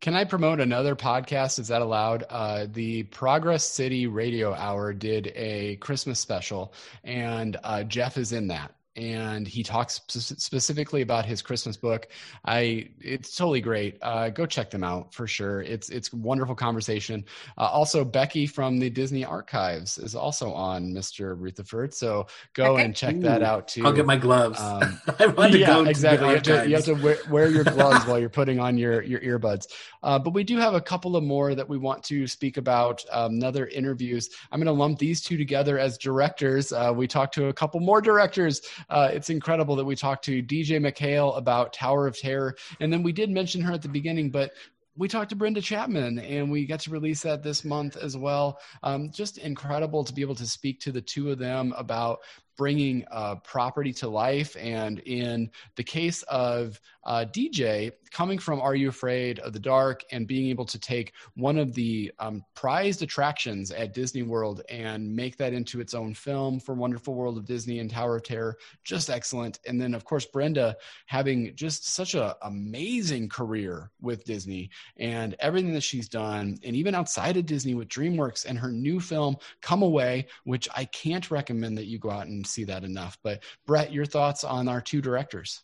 [0.00, 1.58] Can I promote another podcast?
[1.58, 2.24] Is that allowed?
[2.28, 8.48] Uh, the Progress City Radio Hour did a Christmas special, and uh, Jeff is in
[8.48, 12.08] that and he talks specifically about his Christmas book.
[12.44, 13.98] I it's totally great.
[14.02, 15.62] Uh, go check them out for sure.
[15.62, 17.24] It's it's wonderful conversation.
[17.56, 21.34] Uh, also, Becky from the Disney Archives is also on Mr.
[21.38, 22.84] Rutherford, so go okay.
[22.84, 23.86] and check Ooh, that out too.
[23.86, 24.60] I'll get my gloves.
[24.60, 25.00] Um,
[25.52, 26.28] yeah, exactly.
[26.28, 29.02] You have to, you have to wear, wear, your gloves while you're putting on your
[29.02, 29.68] your earbuds.
[30.02, 33.04] Uh, but we do have a couple of more that we want to speak about.
[33.10, 34.28] Um, other interviews.
[34.50, 36.72] I'm going to lump these two together as directors.
[36.72, 40.42] Uh, we talked to a couple more directors uh, it's incredible that we talked to
[40.42, 44.30] DJ MacHale about Tower of Terror, and then we did mention her at the beginning,
[44.30, 44.52] but
[44.96, 48.58] we talked to Brenda Chapman and we got to release that this month as well.
[48.82, 52.20] Um, just incredible to be able to speak to the two of them about
[52.56, 54.56] bringing uh, property to life.
[54.58, 60.02] And in the case of uh, DJ, coming from Are You Afraid of the Dark
[60.10, 65.14] and being able to take one of the um, prized attractions at Disney World and
[65.14, 68.56] make that into its own film for Wonderful World of Disney and Tower of Terror,
[68.84, 69.60] just excellent.
[69.66, 70.76] And then, of course, Brenda
[71.06, 76.94] having just such an amazing career with Disney and everything that she's done, and even
[76.94, 81.76] outside of Disney with DreamWorks and her new film, Come Away, which I can't recommend
[81.78, 83.18] that you go out and see that enough.
[83.22, 85.62] But, Brett, your thoughts on our two directors?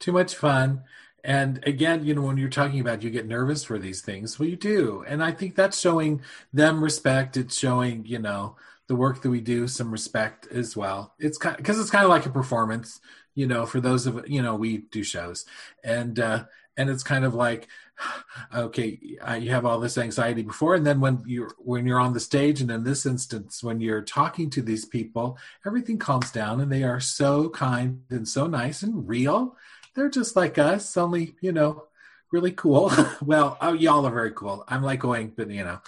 [0.00, 0.82] too much fun.
[1.22, 4.48] And again, you know, when you're talking about you get nervous for these things, well,
[4.48, 5.04] you do.
[5.06, 6.22] And I think that's showing
[6.52, 7.36] them respect.
[7.36, 8.56] It's showing, you know,
[8.88, 11.14] the work that we do some respect as well.
[11.18, 13.00] It's kind because it's kind of like a performance,
[13.34, 15.44] you know, for those of you know we do shows,
[15.84, 16.44] and uh,
[16.80, 17.68] and it's kind of like,
[18.54, 18.98] okay,
[19.38, 22.60] you have all this anxiety before, and then when you're when you're on the stage,
[22.60, 26.82] and in this instance, when you're talking to these people, everything calms down, and they
[26.82, 29.56] are so kind and so nice and real
[29.94, 31.84] they're just like us, only, you know,
[32.32, 32.92] really cool.
[33.22, 34.64] well, oh, y'all are very cool.
[34.68, 35.80] I'm like going, but you know,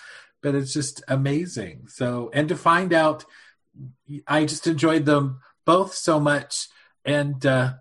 [0.43, 1.89] but it's just amazing.
[1.89, 3.25] So, and to find out,
[4.27, 6.69] I just enjoyed them both so much
[7.05, 7.75] and uh,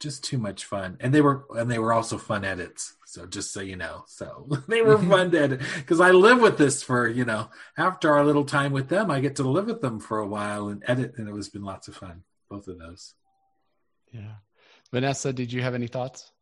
[0.00, 0.96] just too much fun.
[1.00, 2.94] And they were, and they were also fun edits.
[3.06, 6.58] So just so you know, so they were fun to edit because I live with
[6.58, 9.80] this for, you know, after our little time with them, I get to live with
[9.80, 11.14] them for a while and edit.
[11.16, 13.14] And it was been lots of fun, both of those.
[14.12, 14.34] Yeah.
[14.92, 16.32] Vanessa, did you have any thoughts?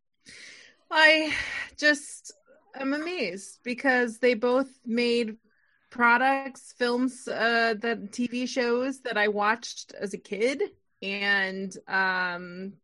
[0.91, 1.33] I
[1.77, 2.33] just
[2.75, 5.37] am amazed because they both made
[5.91, 10.63] products, films, uh, the TV shows that I watched as a kid,
[11.03, 12.75] and um,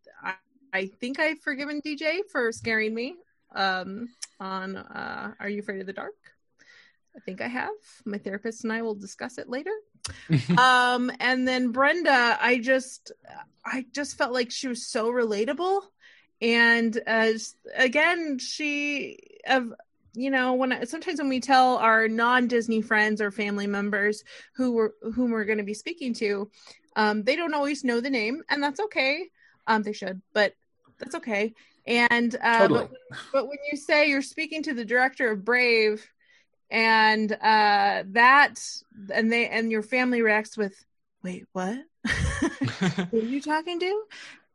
[0.72, 3.16] I, I think I've forgiven DJ for scaring me
[3.54, 4.08] um,
[4.40, 6.14] on uh, Are You Afraid of the Dark?
[7.14, 7.70] I think I have.
[8.04, 9.72] My therapist and I will discuss it later.
[10.58, 13.12] um, and then Brenda, I just,
[13.64, 15.82] I just felt like she was so relatable,
[16.40, 17.28] and uh,
[17.76, 19.72] again, she, of
[20.14, 24.24] you know, when sometimes when we tell our non-Disney friends or family members
[24.56, 26.50] who we're whom we're going to be speaking to,
[26.96, 29.28] um, they don't always know the name, and that's okay.
[29.66, 30.54] Um, they should, but
[30.98, 31.54] that's okay.
[31.86, 32.88] And uh, totally.
[33.10, 36.06] but, but when you say you're speaking to the director of Brave
[36.72, 38.54] and uh that
[39.12, 40.74] and they and your family reacts with
[41.22, 41.78] wait what
[43.10, 44.02] who are you talking to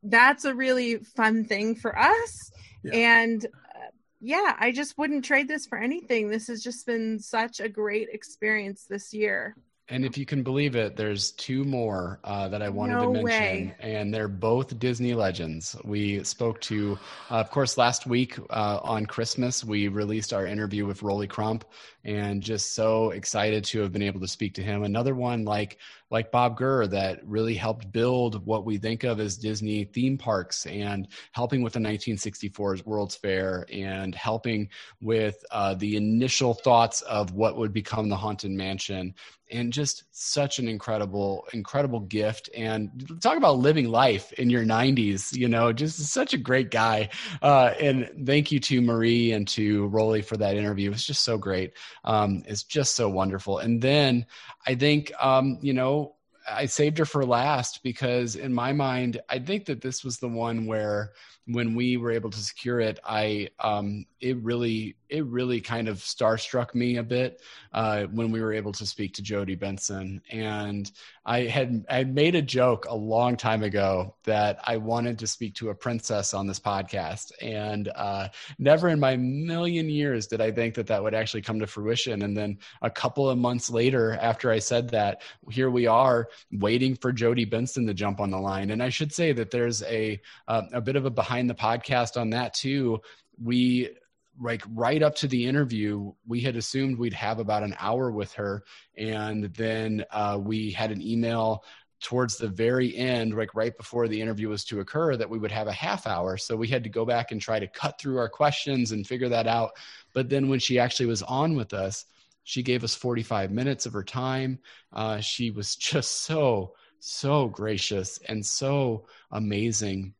[0.03, 2.51] that's a really fun thing for us
[2.83, 3.21] yeah.
[3.21, 7.59] and uh, yeah i just wouldn't trade this for anything this has just been such
[7.59, 9.55] a great experience this year
[9.89, 13.23] and if you can believe it, there's two more uh, that I wanted no to
[13.23, 13.75] mention, way.
[13.79, 15.75] and they're both Disney legends.
[15.83, 16.99] We spoke to,
[17.31, 21.63] uh, of course, last week uh, on Christmas, we released our interview with Rolly Crump,
[22.07, 24.83] and just so excited to have been able to speak to him.
[24.83, 25.77] Another one like
[26.09, 30.65] like Bob Gurr that really helped build what we think of as Disney theme parks
[30.65, 34.69] and helping with the 1964 World's Fair and helping
[35.01, 39.13] with uh, the initial thoughts of what would become the Haunted Mansion.
[39.49, 42.49] And just such an incredible incredible gift.
[42.55, 47.09] And talk about living life in your 90s you know just such a great guy.
[47.41, 50.89] Uh, and thank you to marie and to rolly for that interview.
[50.89, 51.73] It was just so great
[52.03, 53.59] um, it's just so wonderful.
[53.59, 54.25] And then
[54.65, 56.15] i think um, you know
[56.49, 60.29] I saved her for last because in my mind, I think that this was the
[60.29, 61.11] one where
[61.47, 65.97] when we were able to secure it, I um, it really it really kind of
[65.97, 67.41] starstruck me a bit
[67.71, 70.21] uh, when we were able to speak to Jodi Benson.
[70.29, 70.91] And
[71.25, 75.55] I had I made a joke a long time ago that I wanted to speak
[75.55, 78.27] to a princess on this podcast, and uh,
[78.59, 82.23] never in my million years did I think that that would actually come to fruition.
[82.23, 86.95] And then a couple of months later, after I said that, here we are waiting
[86.95, 88.71] for Jodi Benson to jump on the line.
[88.71, 92.19] And I should say that there's a uh, a bit of a behind the podcast
[92.19, 93.01] on that too.
[93.39, 93.91] We
[94.39, 98.33] like right up to the interview, we had assumed we'd have about an hour with
[98.33, 98.63] her,
[98.95, 101.63] and then uh, we had an email
[101.99, 105.51] towards the very end, like right before the interview was to occur, that we would
[105.51, 106.37] have a half hour.
[106.37, 109.29] So we had to go back and try to cut through our questions and figure
[109.29, 109.71] that out.
[110.13, 112.05] But then when she actually was on with us,
[112.43, 114.59] she gave us 45 minutes of her time.
[114.93, 120.13] Uh, she was just so, so gracious and so amazing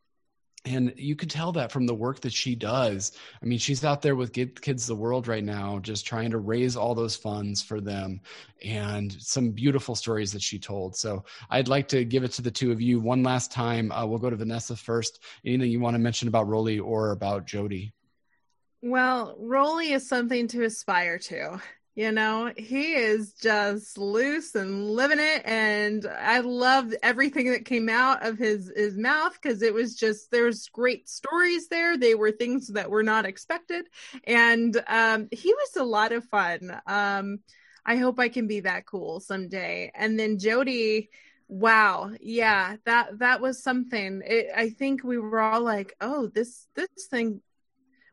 [0.66, 3.14] and you could tell that from the work that she does.
[3.42, 6.40] I mean she's out there with give kids the world right now just trying to
[6.40, 8.22] raise all those funds for them
[8.64, 10.96] and some beautiful stories that she told.
[10.96, 13.92] So i'd like to give it to the two of you one last time.
[13.92, 15.20] Uh, we'll go to vanessa first.
[15.46, 17.94] Anything you want to mention about rolly or about jodi?
[18.82, 21.62] Well rolly is something to aspire to
[21.98, 25.42] You know, he is just loose and living it.
[25.46, 30.30] And I loved everything that came out of his, his mouth because it was just,
[30.30, 31.98] there's great stories there.
[31.98, 33.88] They were things that were not expected.
[34.26, 36.80] And um, he was a lot of fun.
[36.86, 37.40] Um,
[37.84, 39.92] I hope I can be that cool someday.
[39.96, 41.10] And then Jodi,
[41.50, 46.68] wow yeah that that was something it, i think we were all like oh this
[46.76, 47.40] this thing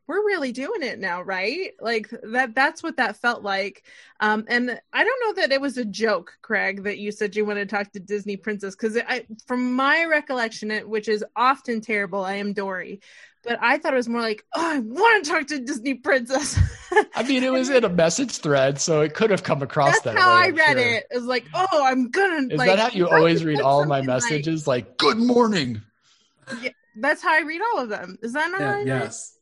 [0.07, 3.83] we're really doing it now right like that that's what that felt like
[4.19, 7.45] um and i don't know that it was a joke craig that you said you
[7.45, 12.23] want to talk to disney princess because i from my recollection which is often terrible
[12.23, 12.99] i am dory
[13.45, 16.59] but I thought it was more like, oh, I want to talk to Disney princess.
[17.15, 20.05] I mean, it was in a message thread, so it could have come across That's
[20.05, 20.17] that.
[20.17, 20.93] how way, I read sure.
[20.93, 21.05] it.
[21.11, 22.47] It was like, oh, I'm gonna.
[22.51, 24.67] Is like, that how you always read all my messages?
[24.67, 25.81] Like, like, good morning.
[26.61, 28.17] Yeah, that's how I read all of them.
[28.21, 28.87] Is that not Yeah, how I read?
[28.87, 29.34] yes.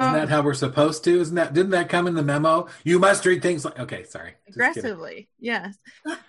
[0.00, 1.20] Isn't that how we're supposed to?
[1.20, 2.68] Isn't that didn't that come in the memo?
[2.84, 4.34] You must read things like okay, sorry.
[4.48, 5.76] Aggressively yes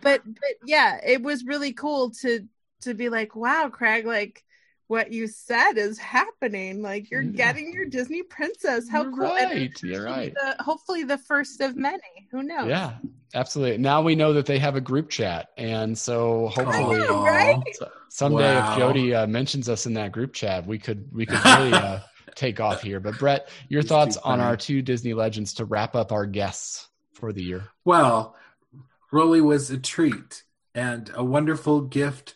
[0.01, 2.47] but but yeah it was really cool to
[2.81, 4.43] to be like wow craig like
[4.87, 7.31] what you said is happening like you're Yeah.
[7.31, 9.83] getting your disney princess how You're cool And right.
[9.83, 10.33] You're right.
[10.33, 12.93] the, hopefully the first of many who knows Yeah,
[13.33, 13.77] absolutely.
[13.77, 17.63] Now we know that they have a group chat, and so hopefully, know, right?
[18.09, 18.71] someday Wow.
[18.73, 21.99] if Jodi uh, mentions us in that group chat, we could we could really uh,
[22.35, 22.99] take off here.
[22.99, 27.31] But Brett, your thoughts on our two Disney legends to wrap up our guests for
[27.31, 27.67] the year?
[27.85, 28.35] Well,
[29.11, 32.35] Rolly was a treat and a wonderful gift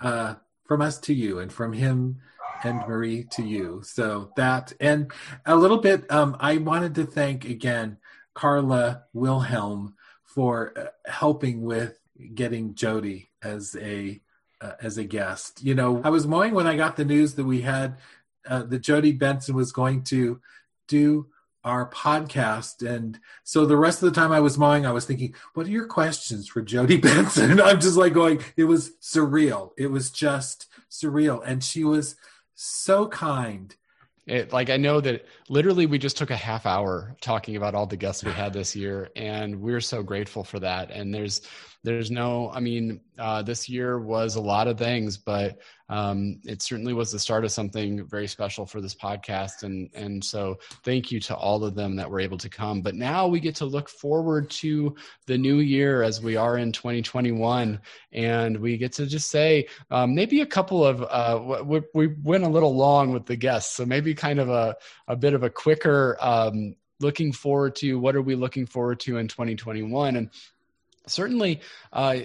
[0.00, 0.34] uh,
[0.64, 2.20] from us to you, and from him
[2.62, 3.82] and Marie to you.
[3.84, 5.12] So that and
[5.46, 6.10] a little bit.
[6.10, 7.98] Um, I wanted to thank again
[8.34, 11.98] Carla Wilhelm for uh, helping with
[12.34, 14.20] getting Jodi as a
[14.60, 15.62] uh, as a guest.
[15.62, 17.98] You know, I was mowing when I got the news that we had
[18.48, 20.40] uh, that Jodi Benson was going to
[20.88, 21.26] do
[21.64, 22.86] our podcast.
[22.86, 25.70] And so the rest of the time i was mowing i was thinking what are
[25.70, 27.50] your questions for jodi benson?
[27.50, 29.70] And i'm just like going it was surreal.
[29.78, 31.42] It was just surreal.
[31.44, 32.16] And she was
[32.54, 33.74] so kind.
[34.26, 37.86] It, like I know that literally we just took a half hour talking about all
[37.86, 40.90] the guests we had this year, and we're so grateful for that.
[40.90, 41.42] And there's
[41.82, 45.58] there's no, I mean, uh, this year was a lot of things, but
[45.88, 49.64] um, it certainly was the start of something very special for this podcast.
[49.64, 52.80] And and so thank you to all of them that were able to come.
[52.80, 54.94] But now we get to look forward to
[55.26, 57.80] the new year as we are in 2021,
[58.12, 62.44] and we get to just say um, maybe a couple of uh, we, we went
[62.44, 64.76] a little long with the guests, so maybe kind of a
[65.08, 69.18] a bit of a quicker um, looking forward to what are we looking forward to
[69.18, 70.30] in 2021 and
[71.06, 71.60] certainly
[71.92, 72.16] uh,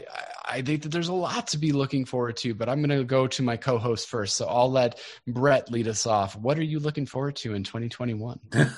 [0.46, 3.04] I- think that there's a lot to be looking forward to but i'm going to
[3.04, 6.36] go to my co-host first so i'll let brett lead us off.
[6.36, 8.40] What are you looking forward to in 2021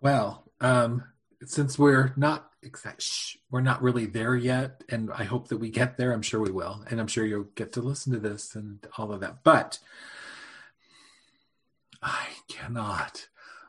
[0.00, 1.04] well um
[1.44, 2.50] since we're not
[3.50, 6.50] we're not really there yet and i hope that we get there i'm sure we
[6.50, 9.78] will and i'm sure you'll get to listen to this and all of that but
[12.02, 13.28] i cannot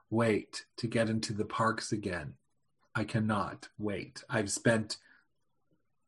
[0.10, 2.36] wait to get into the parks again
[2.96, 4.98] i cannot wait i've spent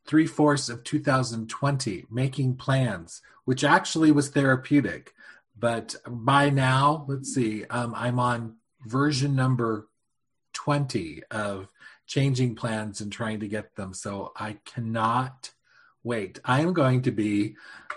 [0.06, 5.14] three fourths of 2020 making plans which actually was therapeutic
[5.60, 9.88] but by now let's see um, i'm on version number
[10.54, 11.72] 20 of
[12.08, 13.94] changing plans and trying to get them.
[13.94, 15.52] So I cannot
[16.04, 16.40] wait.
[16.46, 17.56] I am going to be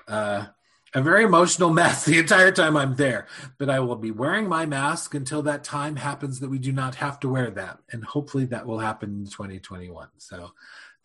[0.09, 0.47] uh,
[0.95, 3.27] a very emotional mess the entire time I'm there,
[3.59, 6.97] but I will be wearing my mask until that time happens that we do not
[6.97, 7.79] have to wear that.
[7.93, 10.09] And hopefully that will happen in 2021.
[10.19, 10.53] So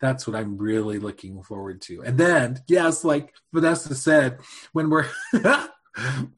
[0.00, 2.02] that's what I'm really looking forward to.
[2.02, 4.40] And then, yes, like Vanessa said,
[4.72, 5.08] when we're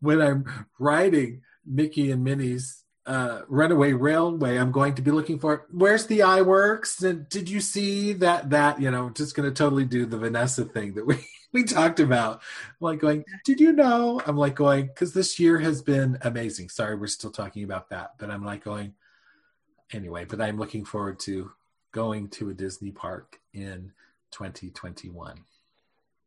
[0.01, 5.66] when I'm riding Mickey and Minnie's uh, Runaway Railway, I'm going to be looking for
[5.72, 9.54] where's the eye works and did you see that that you know just going to
[9.54, 11.16] totally do the Vanessa thing that we
[11.52, 12.42] we talked about.
[12.59, 14.20] I'm like going, did you know?
[14.26, 16.68] I'm like going because this year has been amazing.
[16.68, 18.94] Sorry, we're still talking about that, but I'm like going
[19.92, 20.24] anyway.
[20.26, 21.50] But I'm looking forward to
[21.92, 23.92] going to a Disney park in
[24.32, 25.44] 2021.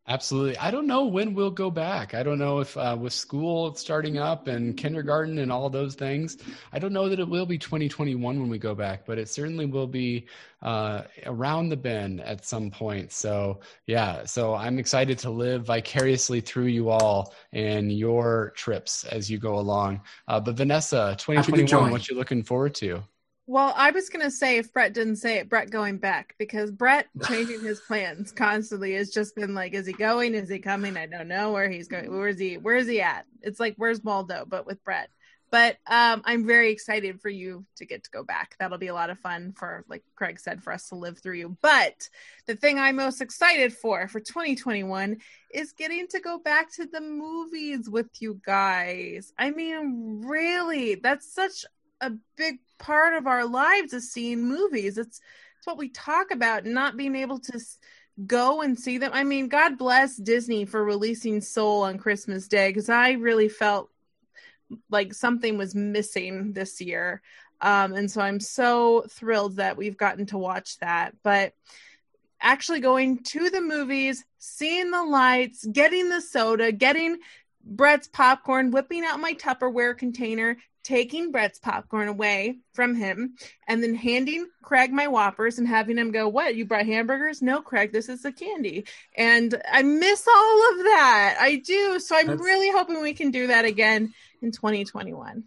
[0.08, 0.58] Absolutely.
[0.58, 2.16] I don't know when we'll go back.
[2.16, 6.38] I don't know if uh, with school starting up and kindergarten and all those things,
[6.74, 9.68] I don't know that it will be 2021 when we go back, but it certainly
[9.68, 10.26] will be
[10.64, 13.12] uh, around the bend at some point.
[13.12, 19.30] So, yeah, so I'm excited to live vicariously through you all and your trips as
[19.30, 20.02] you go along.
[20.28, 23.04] Uh, but Vanessa, 2021, what you looking forward to?
[23.52, 27.08] Well, I was gonna say if Brett didn't say it, Brett going back because Brett
[27.28, 30.36] changing his plans constantly has just been like, is he going?
[30.36, 30.96] Is he coming?
[30.96, 32.10] I don't know where he's going.
[32.10, 32.56] Where is he?
[32.58, 33.26] Where is he at?
[33.42, 35.10] It's like where's Waldo, but with Brett.
[35.50, 38.56] But um, I'm very excited for you to get to go back.
[38.58, 41.36] That'll be a lot of fun for, like Craig said, for us to live through
[41.36, 41.58] you.
[41.62, 42.08] But
[42.48, 45.18] the thing I'm most excited for for 2021
[45.54, 49.34] is getting to go back to the movies with you guys.
[49.38, 51.66] I mean, really, that's such
[52.02, 54.98] a big part of our lives is seeing movies.
[54.98, 55.22] It's
[55.58, 57.60] it's what we talk about, not being able to
[58.26, 59.12] go and see them.
[59.14, 63.90] I mean, God bless Disney for releasing Soul on Christmas Day because I really felt
[64.90, 67.22] like something was missing this year.
[67.62, 71.14] Um, and so I'm so thrilled that we've gotten to watch that.
[71.22, 71.54] But
[72.42, 77.18] actually going to the movies, seeing the lights, getting the soda, getting
[77.64, 83.36] Brett's popcorn, whipping out my Tupperware container, taking Brett's popcorn away from him,
[83.68, 86.56] and then handing Craig my Whoppers and having him go, What?
[86.56, 87.42] You brought hamburgers?
[87.42, 88.86] No, Craig, this is the candy.
[89.16, 91.38] And I miss all of that.
[91.40, 92.00] I do.
[92.00, 92.42] So I'm That's...
[92.42, 95.44] really hoping we can do that again in 2021.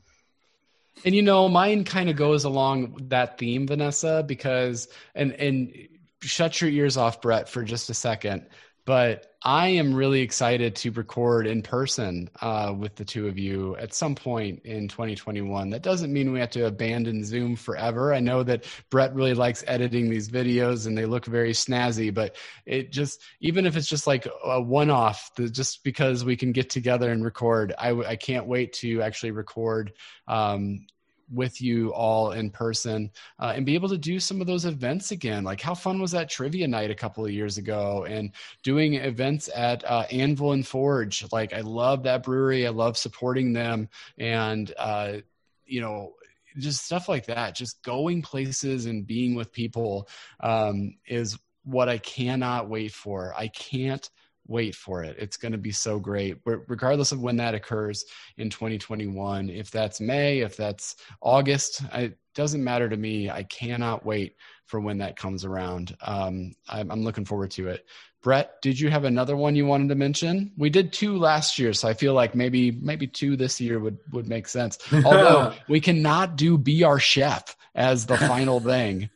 [1.04, 5.88] And you know, mine kind of goes along that theme, Vanessa, because and and
[6.20, 8.46] shut your ears off, Brett, for just a second
[8.84, 13.76] but I am really excited to record in person uh, with the two of you
[13.76, 15.70] at some point in 2021.
[15.70, 18.14] That doesn't mean we have to abandon Zoom forever.
[18.14, 22.36] I know that Brett really likes editing these videos and they look very snazzy, but
[22.64, 26.70] it just, even if it's just like a one off, just because we can get
[26.70, 29.92] together and record, I, I can't wait to actually record
[30.26, 30.86] um,
[31.30, 35.10] with you all in person uh, and be able to do some of those events
[35.10, 35.44] again.
[35.44, 39.48] Like, how fun was that trivia night a couple of years ago and doing events
[39.54, 41.24] at uh, Anvil and Forge?
[41.32, 42.66] Like, I love that brewery.
[42.66, 43.88] I love supporting them.
[44.18, 45.18] And, uh,
[45.66, 46.14] you know,
[46.58, 50.08] just stuff like that, just going places and being with people
[50.40, 53.34] um, is what I cannot wait for.
[53.36, 54.08] I can't
[54.46, 55.16] wait for it.
[55.18, 58.04] It's going to be so great, regardless of when that occurs
[58.36, 59.50] in 2021.
[59.50, 63.30] If that's May, if that's August, it doesn't matter to me.
[63.30, 64.36] I cannot wait
[64.66, 65.96] for when that comes around.
[66.02, 67.86] Um, I'm, I'm looking forward to it.
[68.22, 70.50] Brett, did you have another one you wanted to mention?
[70.56, 73.98] We did two last year, so I feel like maybe maybe two this year would
[74.12, 74.78] would make sense.
[74.92, 79.10] Although we cannot do be our chef as the final thing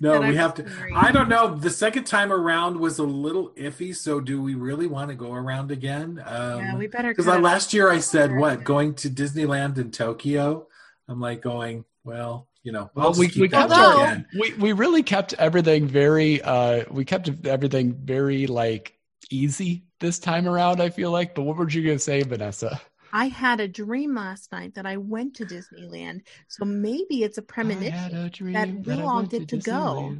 [0.00, 0.66] no, we have to.
[0.94, 1.54] I don't know.
[1.54, 3.94] The second time around was a little iffy.
[3.94, 6.22] So, do we really want to go around again?
[6.24, 7.14] Um, yeah, we better.
[7.14, 10.66] Because last year I said what going to Disneyland in Tokyo.
[11.08, 12.48] I'm like going well.
[12.62, 16.42] You know, well, we we kept our, we we really kept everything very.
[16.42, 18.98] uh We kept everything very like
[19.30, 20.82] easy this time around.
[20.82, 21.34] I feel like.
[21.34, 22.80] But what were you gonna say, Vanessa?
[23.12, 26.22] I had a dream last night that I went to Disneyland.
[26.48, 30.16] So maybe it's a premonition a that we that all get to, to go.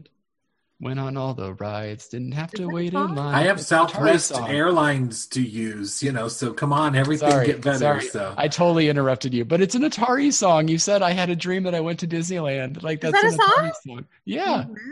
[0.82, 3.34] Went on all the rides, didn't have to wait in line.
[3.34, 7.78] I have Southwest Airlines to use, you know, so come on, everything sorry, get better.
[7.78, 8.06] Sorry.
[8.06, 10.68] So I totally interrupted you, but it's an Atari song.
[10.68, 12.82] You said I had a dream that I went to Disneyland.
[12.82, 13.50] Like that's that an song?
[13.58, 14.06] Atari song.
[14.24, 14.64] Yeah.
[14.64, 14.90] Mm-hmm.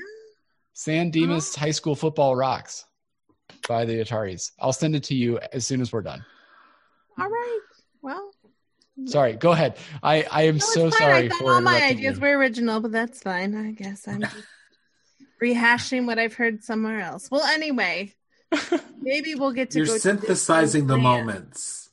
[0.75, 1.61] San Dimas oh.
[1.61, 2.85] High School Football Rocks
[3.67, 4.53] by the Ataris.
[4.61, 6.23] I'll send it to you as soon as we're done.
[7.19, 7.61] All right.
[8.09, 8.31] Well,
[9.05, 9.35] sorry.
[9.35, 9.77] Go ahead.
[10.03, 10.99] I I am no, so fine.
[10.99, 12.23] sorry I for all my ideas you.
[12.23, 13.55] were original, but that's fine.
[13.55, 14.25] I guess I'm
[15.43, 17.31] rehashing what I've heard somewhere else.
[17.31, 18.15] Well, anyway,
[19.03, 19.81] maybe we'll get to.
[19.81, 21.91] You're synthesizing the moments.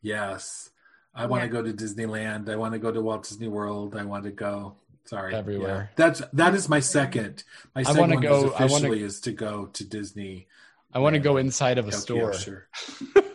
[0.00, 0.70] Yes,
[1.14, 2.48] I want to go to Disneyland.
[2.48, 3.94] I want to go to Walt Disney World.
[3.94, 4.76] I want to go.
[5.04, 5.90] Sorry, everywhere.
[5.90, 5.94] Yeah.
[5.96, 7.44] That's that is my second.
[7.74, 8.46] My second I want to go.
[8.48, 10.46] Officially, I wanna, is to go to Disney.
[10.94, 12.68] I want to go inside of a Tokyo, store.
[12.72, 13.22] Sure.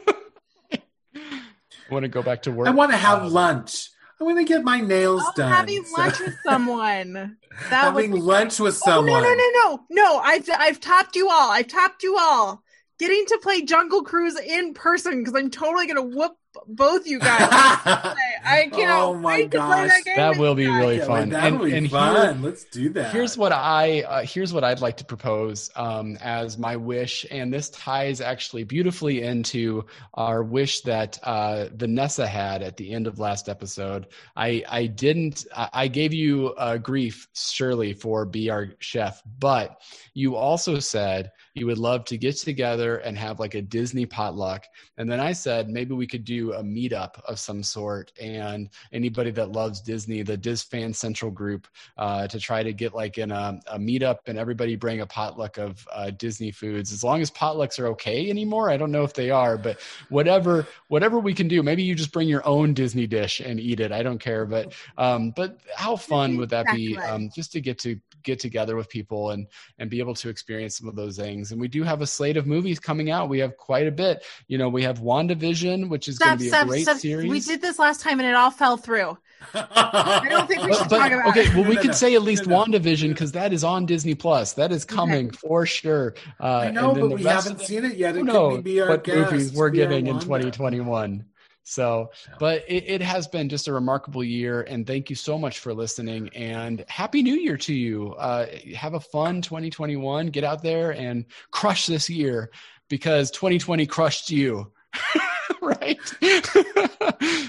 [1.90, 2.68] I want to go back to work.
[2.68, 3.90] I want to have um, lunch.
[4.20, 5.52] I want to get my nails oh, done.
[5.52, 6.02] Having so.
[6.02, 7.14] lunch with someone.
[7.14, 7.38] That
[7.70, 9.10] having lunch with someone.
[9.10, 10.20] Oh, no, no, no, no, no!
[10.20, 11.52] I've I've topped you all.
[11.52, 12.64] I've topped you all.
[12.98, 16.34] Getting to play Jungle Cruise in person because I'm totally gonna whoop
[16.68, 17.42] both you guys.
[18.46, 19.62] I cannot oh my wait gosh.
[19.62, 20.16] to play that game.
[20.18, 21.30] That will be really yeah, fun.
[21.30, 22.40] That will be fun.
[22.40, 23.12] Here, Let's do that.
[23.12, 27.52] Here's what I uh, here's what I'd like to propose um, as my wish, and
[27.52, 33.20] this ties actually beautifully into our wish that uh, Vanessa had at the end of
[33.20, 34.08] last episode.
[34.36, 35.46] I I didn't.
[35.56, 39.82] I gave you uh, grief, Shirley, for be our chef, but
[40.14, 44.66] you also said you would love to get together and have like a Disney potluck,
[44.98, 49.32] and then I said maybe we could do a meetup of some sort and anybody
[49.32, 53.32] that loves Disney, the Dis Fan Central group, uh, to try to get like in
[53.32, 56.92] a, a, meetup and everybody bring a potluck of uh, Disney foods.
[56.92, 59.80] As long as potlucks are okay anymore, I don't know if they are, but
[60.10, 61.64] whatever whatever we can do.
[61.64, 63.94] Maybe you just bring your own Disney dish and eat it.
[63.94, 66.98] I don't care, but um, but how fun would that be?
[66.98, 69.48] Um, just to get to get together with people and
[69.80, 71.52] and be able to experience some of those things things.
[71.52, 73.30] And we do have a slate of movies coming out.
[73.30, 74.24] We have quite a bit.
[74.48, 77.30] You know, we have WandaVision, which is going to be a great series.
[77.30, 79.18] We did this last time and it all fell through.
[79.54, 81.56] I don't think we should but, talk about okay, it.
[81.56, 82.80] well, we No, could no, say at least no, no.
[82.80, 84.54] WandaVision because that is on Disney Plus.
[84.54, 86.16] That is coming for sure.
[86.40, 88.16] Uh, I know, and but the we haven't of seen it yet.
[88.16, 89.32] who It knows could be our what guest.
[89.32, 91.26] movies we're be our getting in 2021.
[91.68, 95.58] So, but it, it has been just a remarkable year, and thank you so much
[95.58, 96.30] for listening.
[96.36, 98.14] And happy New Year to you.
[98.14, 100.28] Uh, have a fun 2021.
[100.28, 102.52] Get out there and crush this year
[102.88, 104.72] because 2020 crushed you,
[105.62, 105.98] right?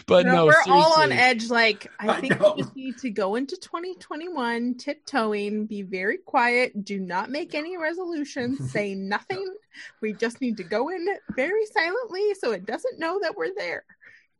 [0.06, 1.51] but No, no, we're all on edge.
[1.51, 2.55] Like, I I think know.
[2.56, 7.76] we just need to go into 2021 tiptoeing, be very quiet, do not make any
[7.76, 9.47] resolutions, say nothing.
[10.01, 13.84] We just need to go in very silently so it doesn't know that we're there.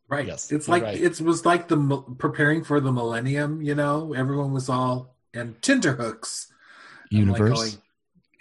[0.09, 0.27] Right.
[0.27, 1.01] Yes, it's like right.
[1.01, 1.77] it was like the
[2.19, 3.61] preparing for the millennium.
[3.61, 6.47] You know, everyone was all and Tinderhooks.
[7.13, 7.83] I'm like Universe, going,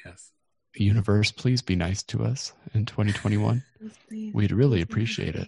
[0.05, 0.31] yes.
[0.75, 3.63] universe, please be nice to us in 2021.
[4.33, 5.47] We'd really appreciate it.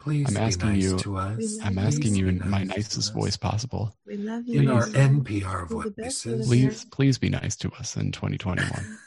[0.00, 1.58] Please I'm be asking nice you- to us.
[1.62, 3.96] I'm asking you in my nice to nicest voice possible.
[4.06, 4.60] We love you.
[4.60, 6.48] In our NPR You're the best, you're the voices.
[6.48, 8.98] Please, please be nice to us in 2021.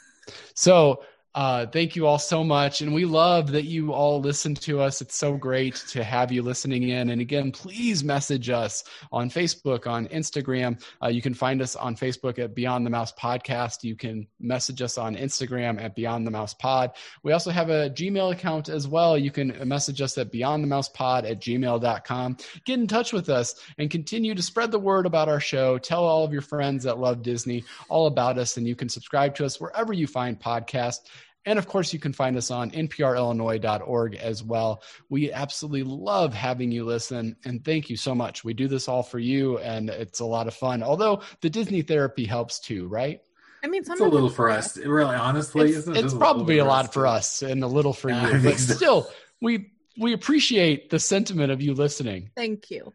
[0.54, 1.02] So,
[1.34, 2.80] uh, thank you all so much.
[2.80, 5.00] And we love that you all listen to us.
[5.00, 7.10] It's so great to have you listening in.
[7.10, 8.82] And again, please message us
[9.12, 10.82] on Facebook, on Instagram.
[11.00, 13.84] Uh, you can find us on Facebook at Beyond the Mouse Podcast.
[13.84, 16.92] You can message us on Instagram at Beyond the Mouse Pod.
[17.22, 19.16] We also have a Gmail account as well.
[19.16, 22.36] You can message us at Beyond the Mouse Pod at gmail.com.
[22.64, 25.78] Get in touch with us and continue to spread the word about our show.
[25.78, 29.36] Tell all of your friends that love Disney all about us, and you can subscribe
[29.36, 31.00] to us wherever you find podcasts.
[31.46, 34.82] And of course, you can find us on nprillinois.org as well.
[35.08, 38.44] We absolutely love having you listen, and thank you so much.
[38.44, 40.82] We do this all for you, and it's a lot of fun.
[40.82, 43.20] Although the Disney therapy helps too, right?
[43.62, 44.76] I mean, It's a little for us.
[44.76, 46.04] It really, honestly, It's, isn't it?
[46.04, 48.74] it's probably a little lot for us and a little for Yeah, you, but so.
[48.74, 49.10] still,
[49.40, 52.30] we we appreciate the sentiment of you listening.
[52.36, 52.94] Thank you.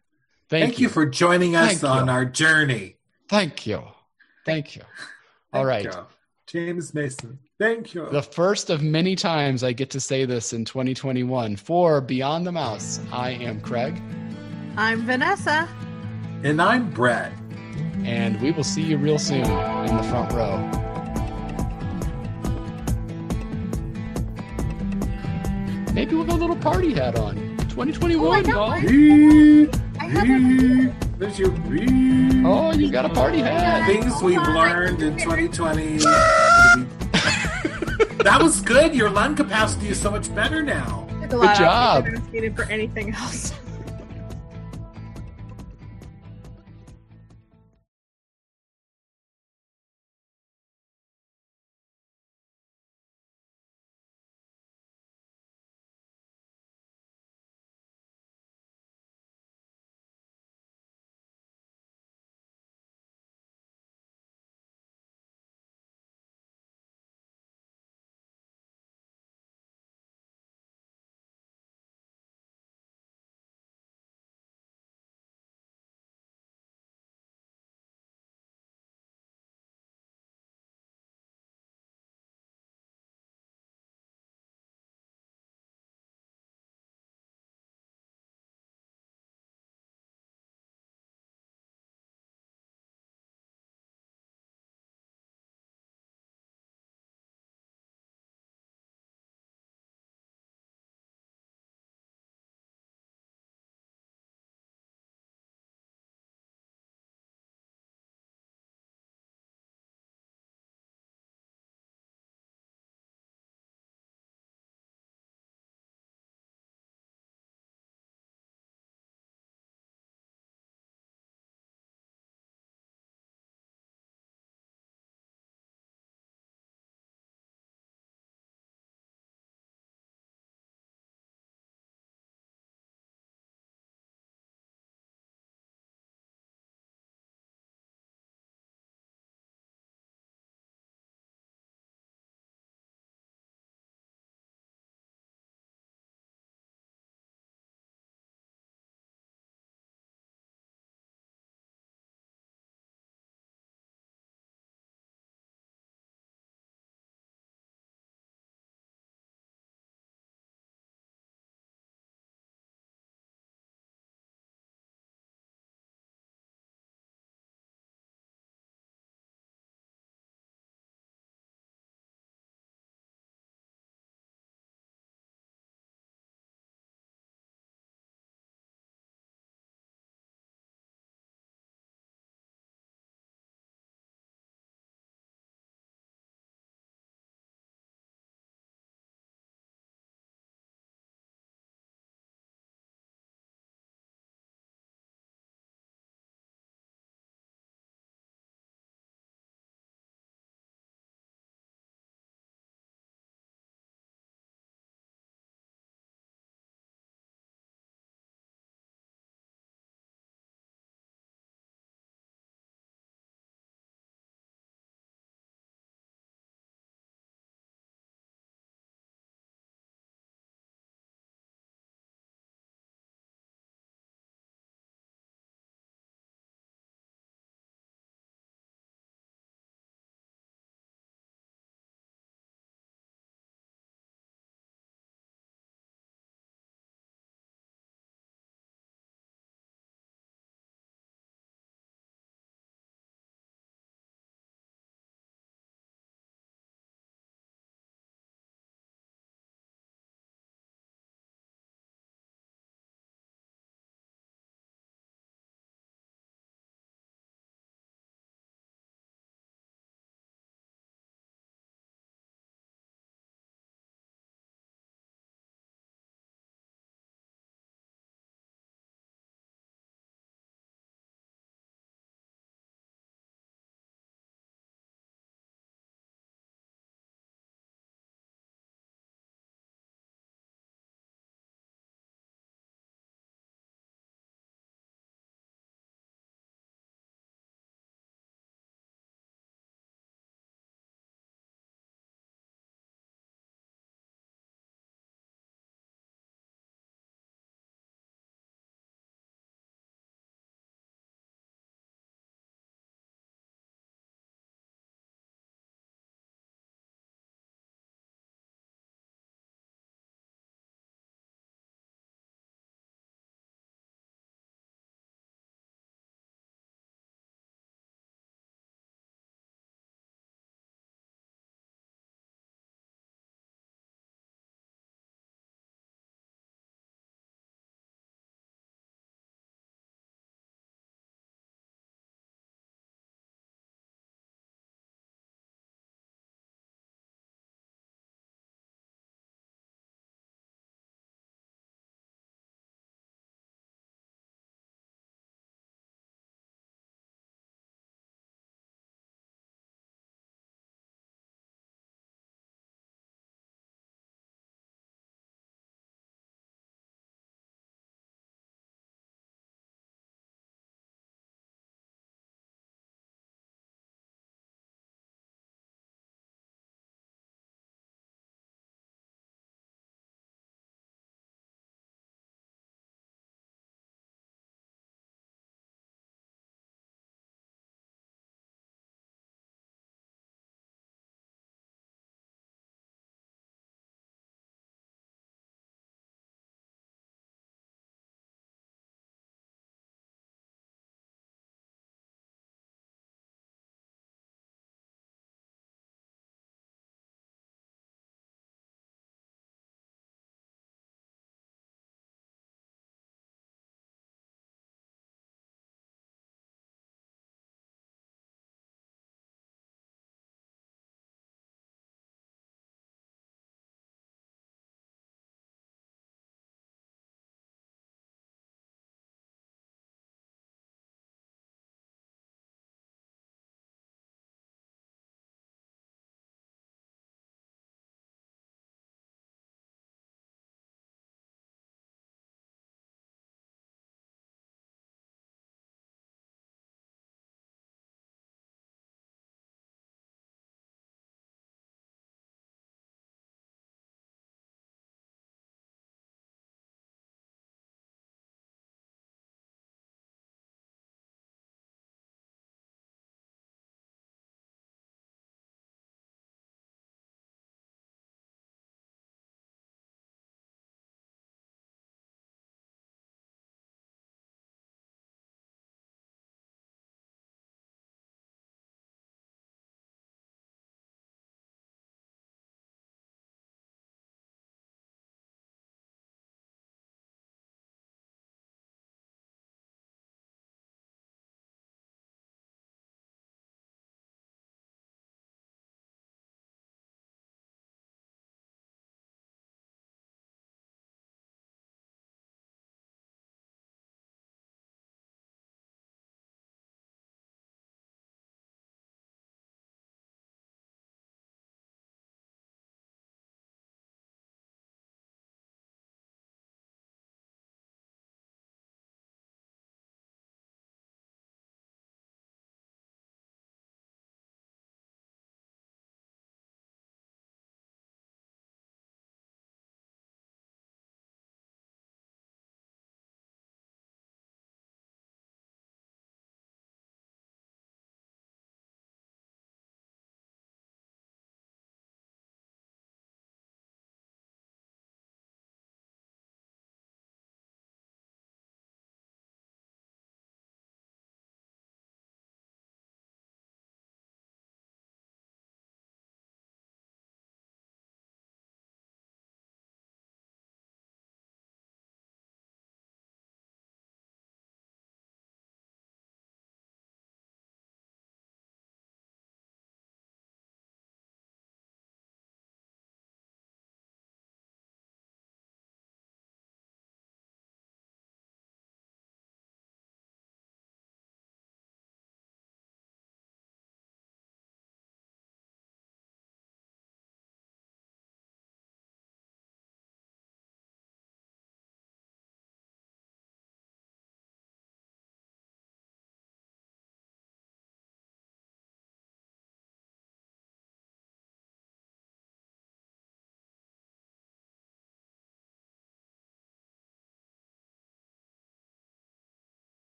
[0.49, 0.89] Thank, Thank, you.
[0.89, 1.87] for joining us Thank you.
[1.87, 2.97] on our journey.
[3.29, 3.83] Thank you.
[4.45, 4.81] Thank you.
[5.53, 5.83] All Thank right.
[5.85, 6.07] you.
[6.47, 7.39] James Mason.
[7.59, 8.07] Thank you.
[8.11, 12.51] The first of many times I get to say this in 2021 for Beyond the
[12.51, 12.99] Mouse.
[13.11, 13.99] I am Craig,
[14.77, 15.67] I'm Vanessa.
[16.43, 17.31] and I'm Brett.
[18.03, 20.61] and we will see you real soon in the front row.
[25.93, 27.35] Maybe with a little party hat on.
[27.69, 28.71] 2021, Oh, I y'all.
[28.71, 29.69] I- Wee,
[29.99, 32.43] I have wee, There's your wee.
[32.45, 33.87] Oh, you got a party hat.
[33.87, 35.97] Things we've oh, learned in 2020.
[38.23, 38.93] that was good.
[38.93, 41.07] Your lung capacity is so much better now.
[41.21, 42.05] Took a lot out of job.
[42.05, 43.53] I was needed for anything else.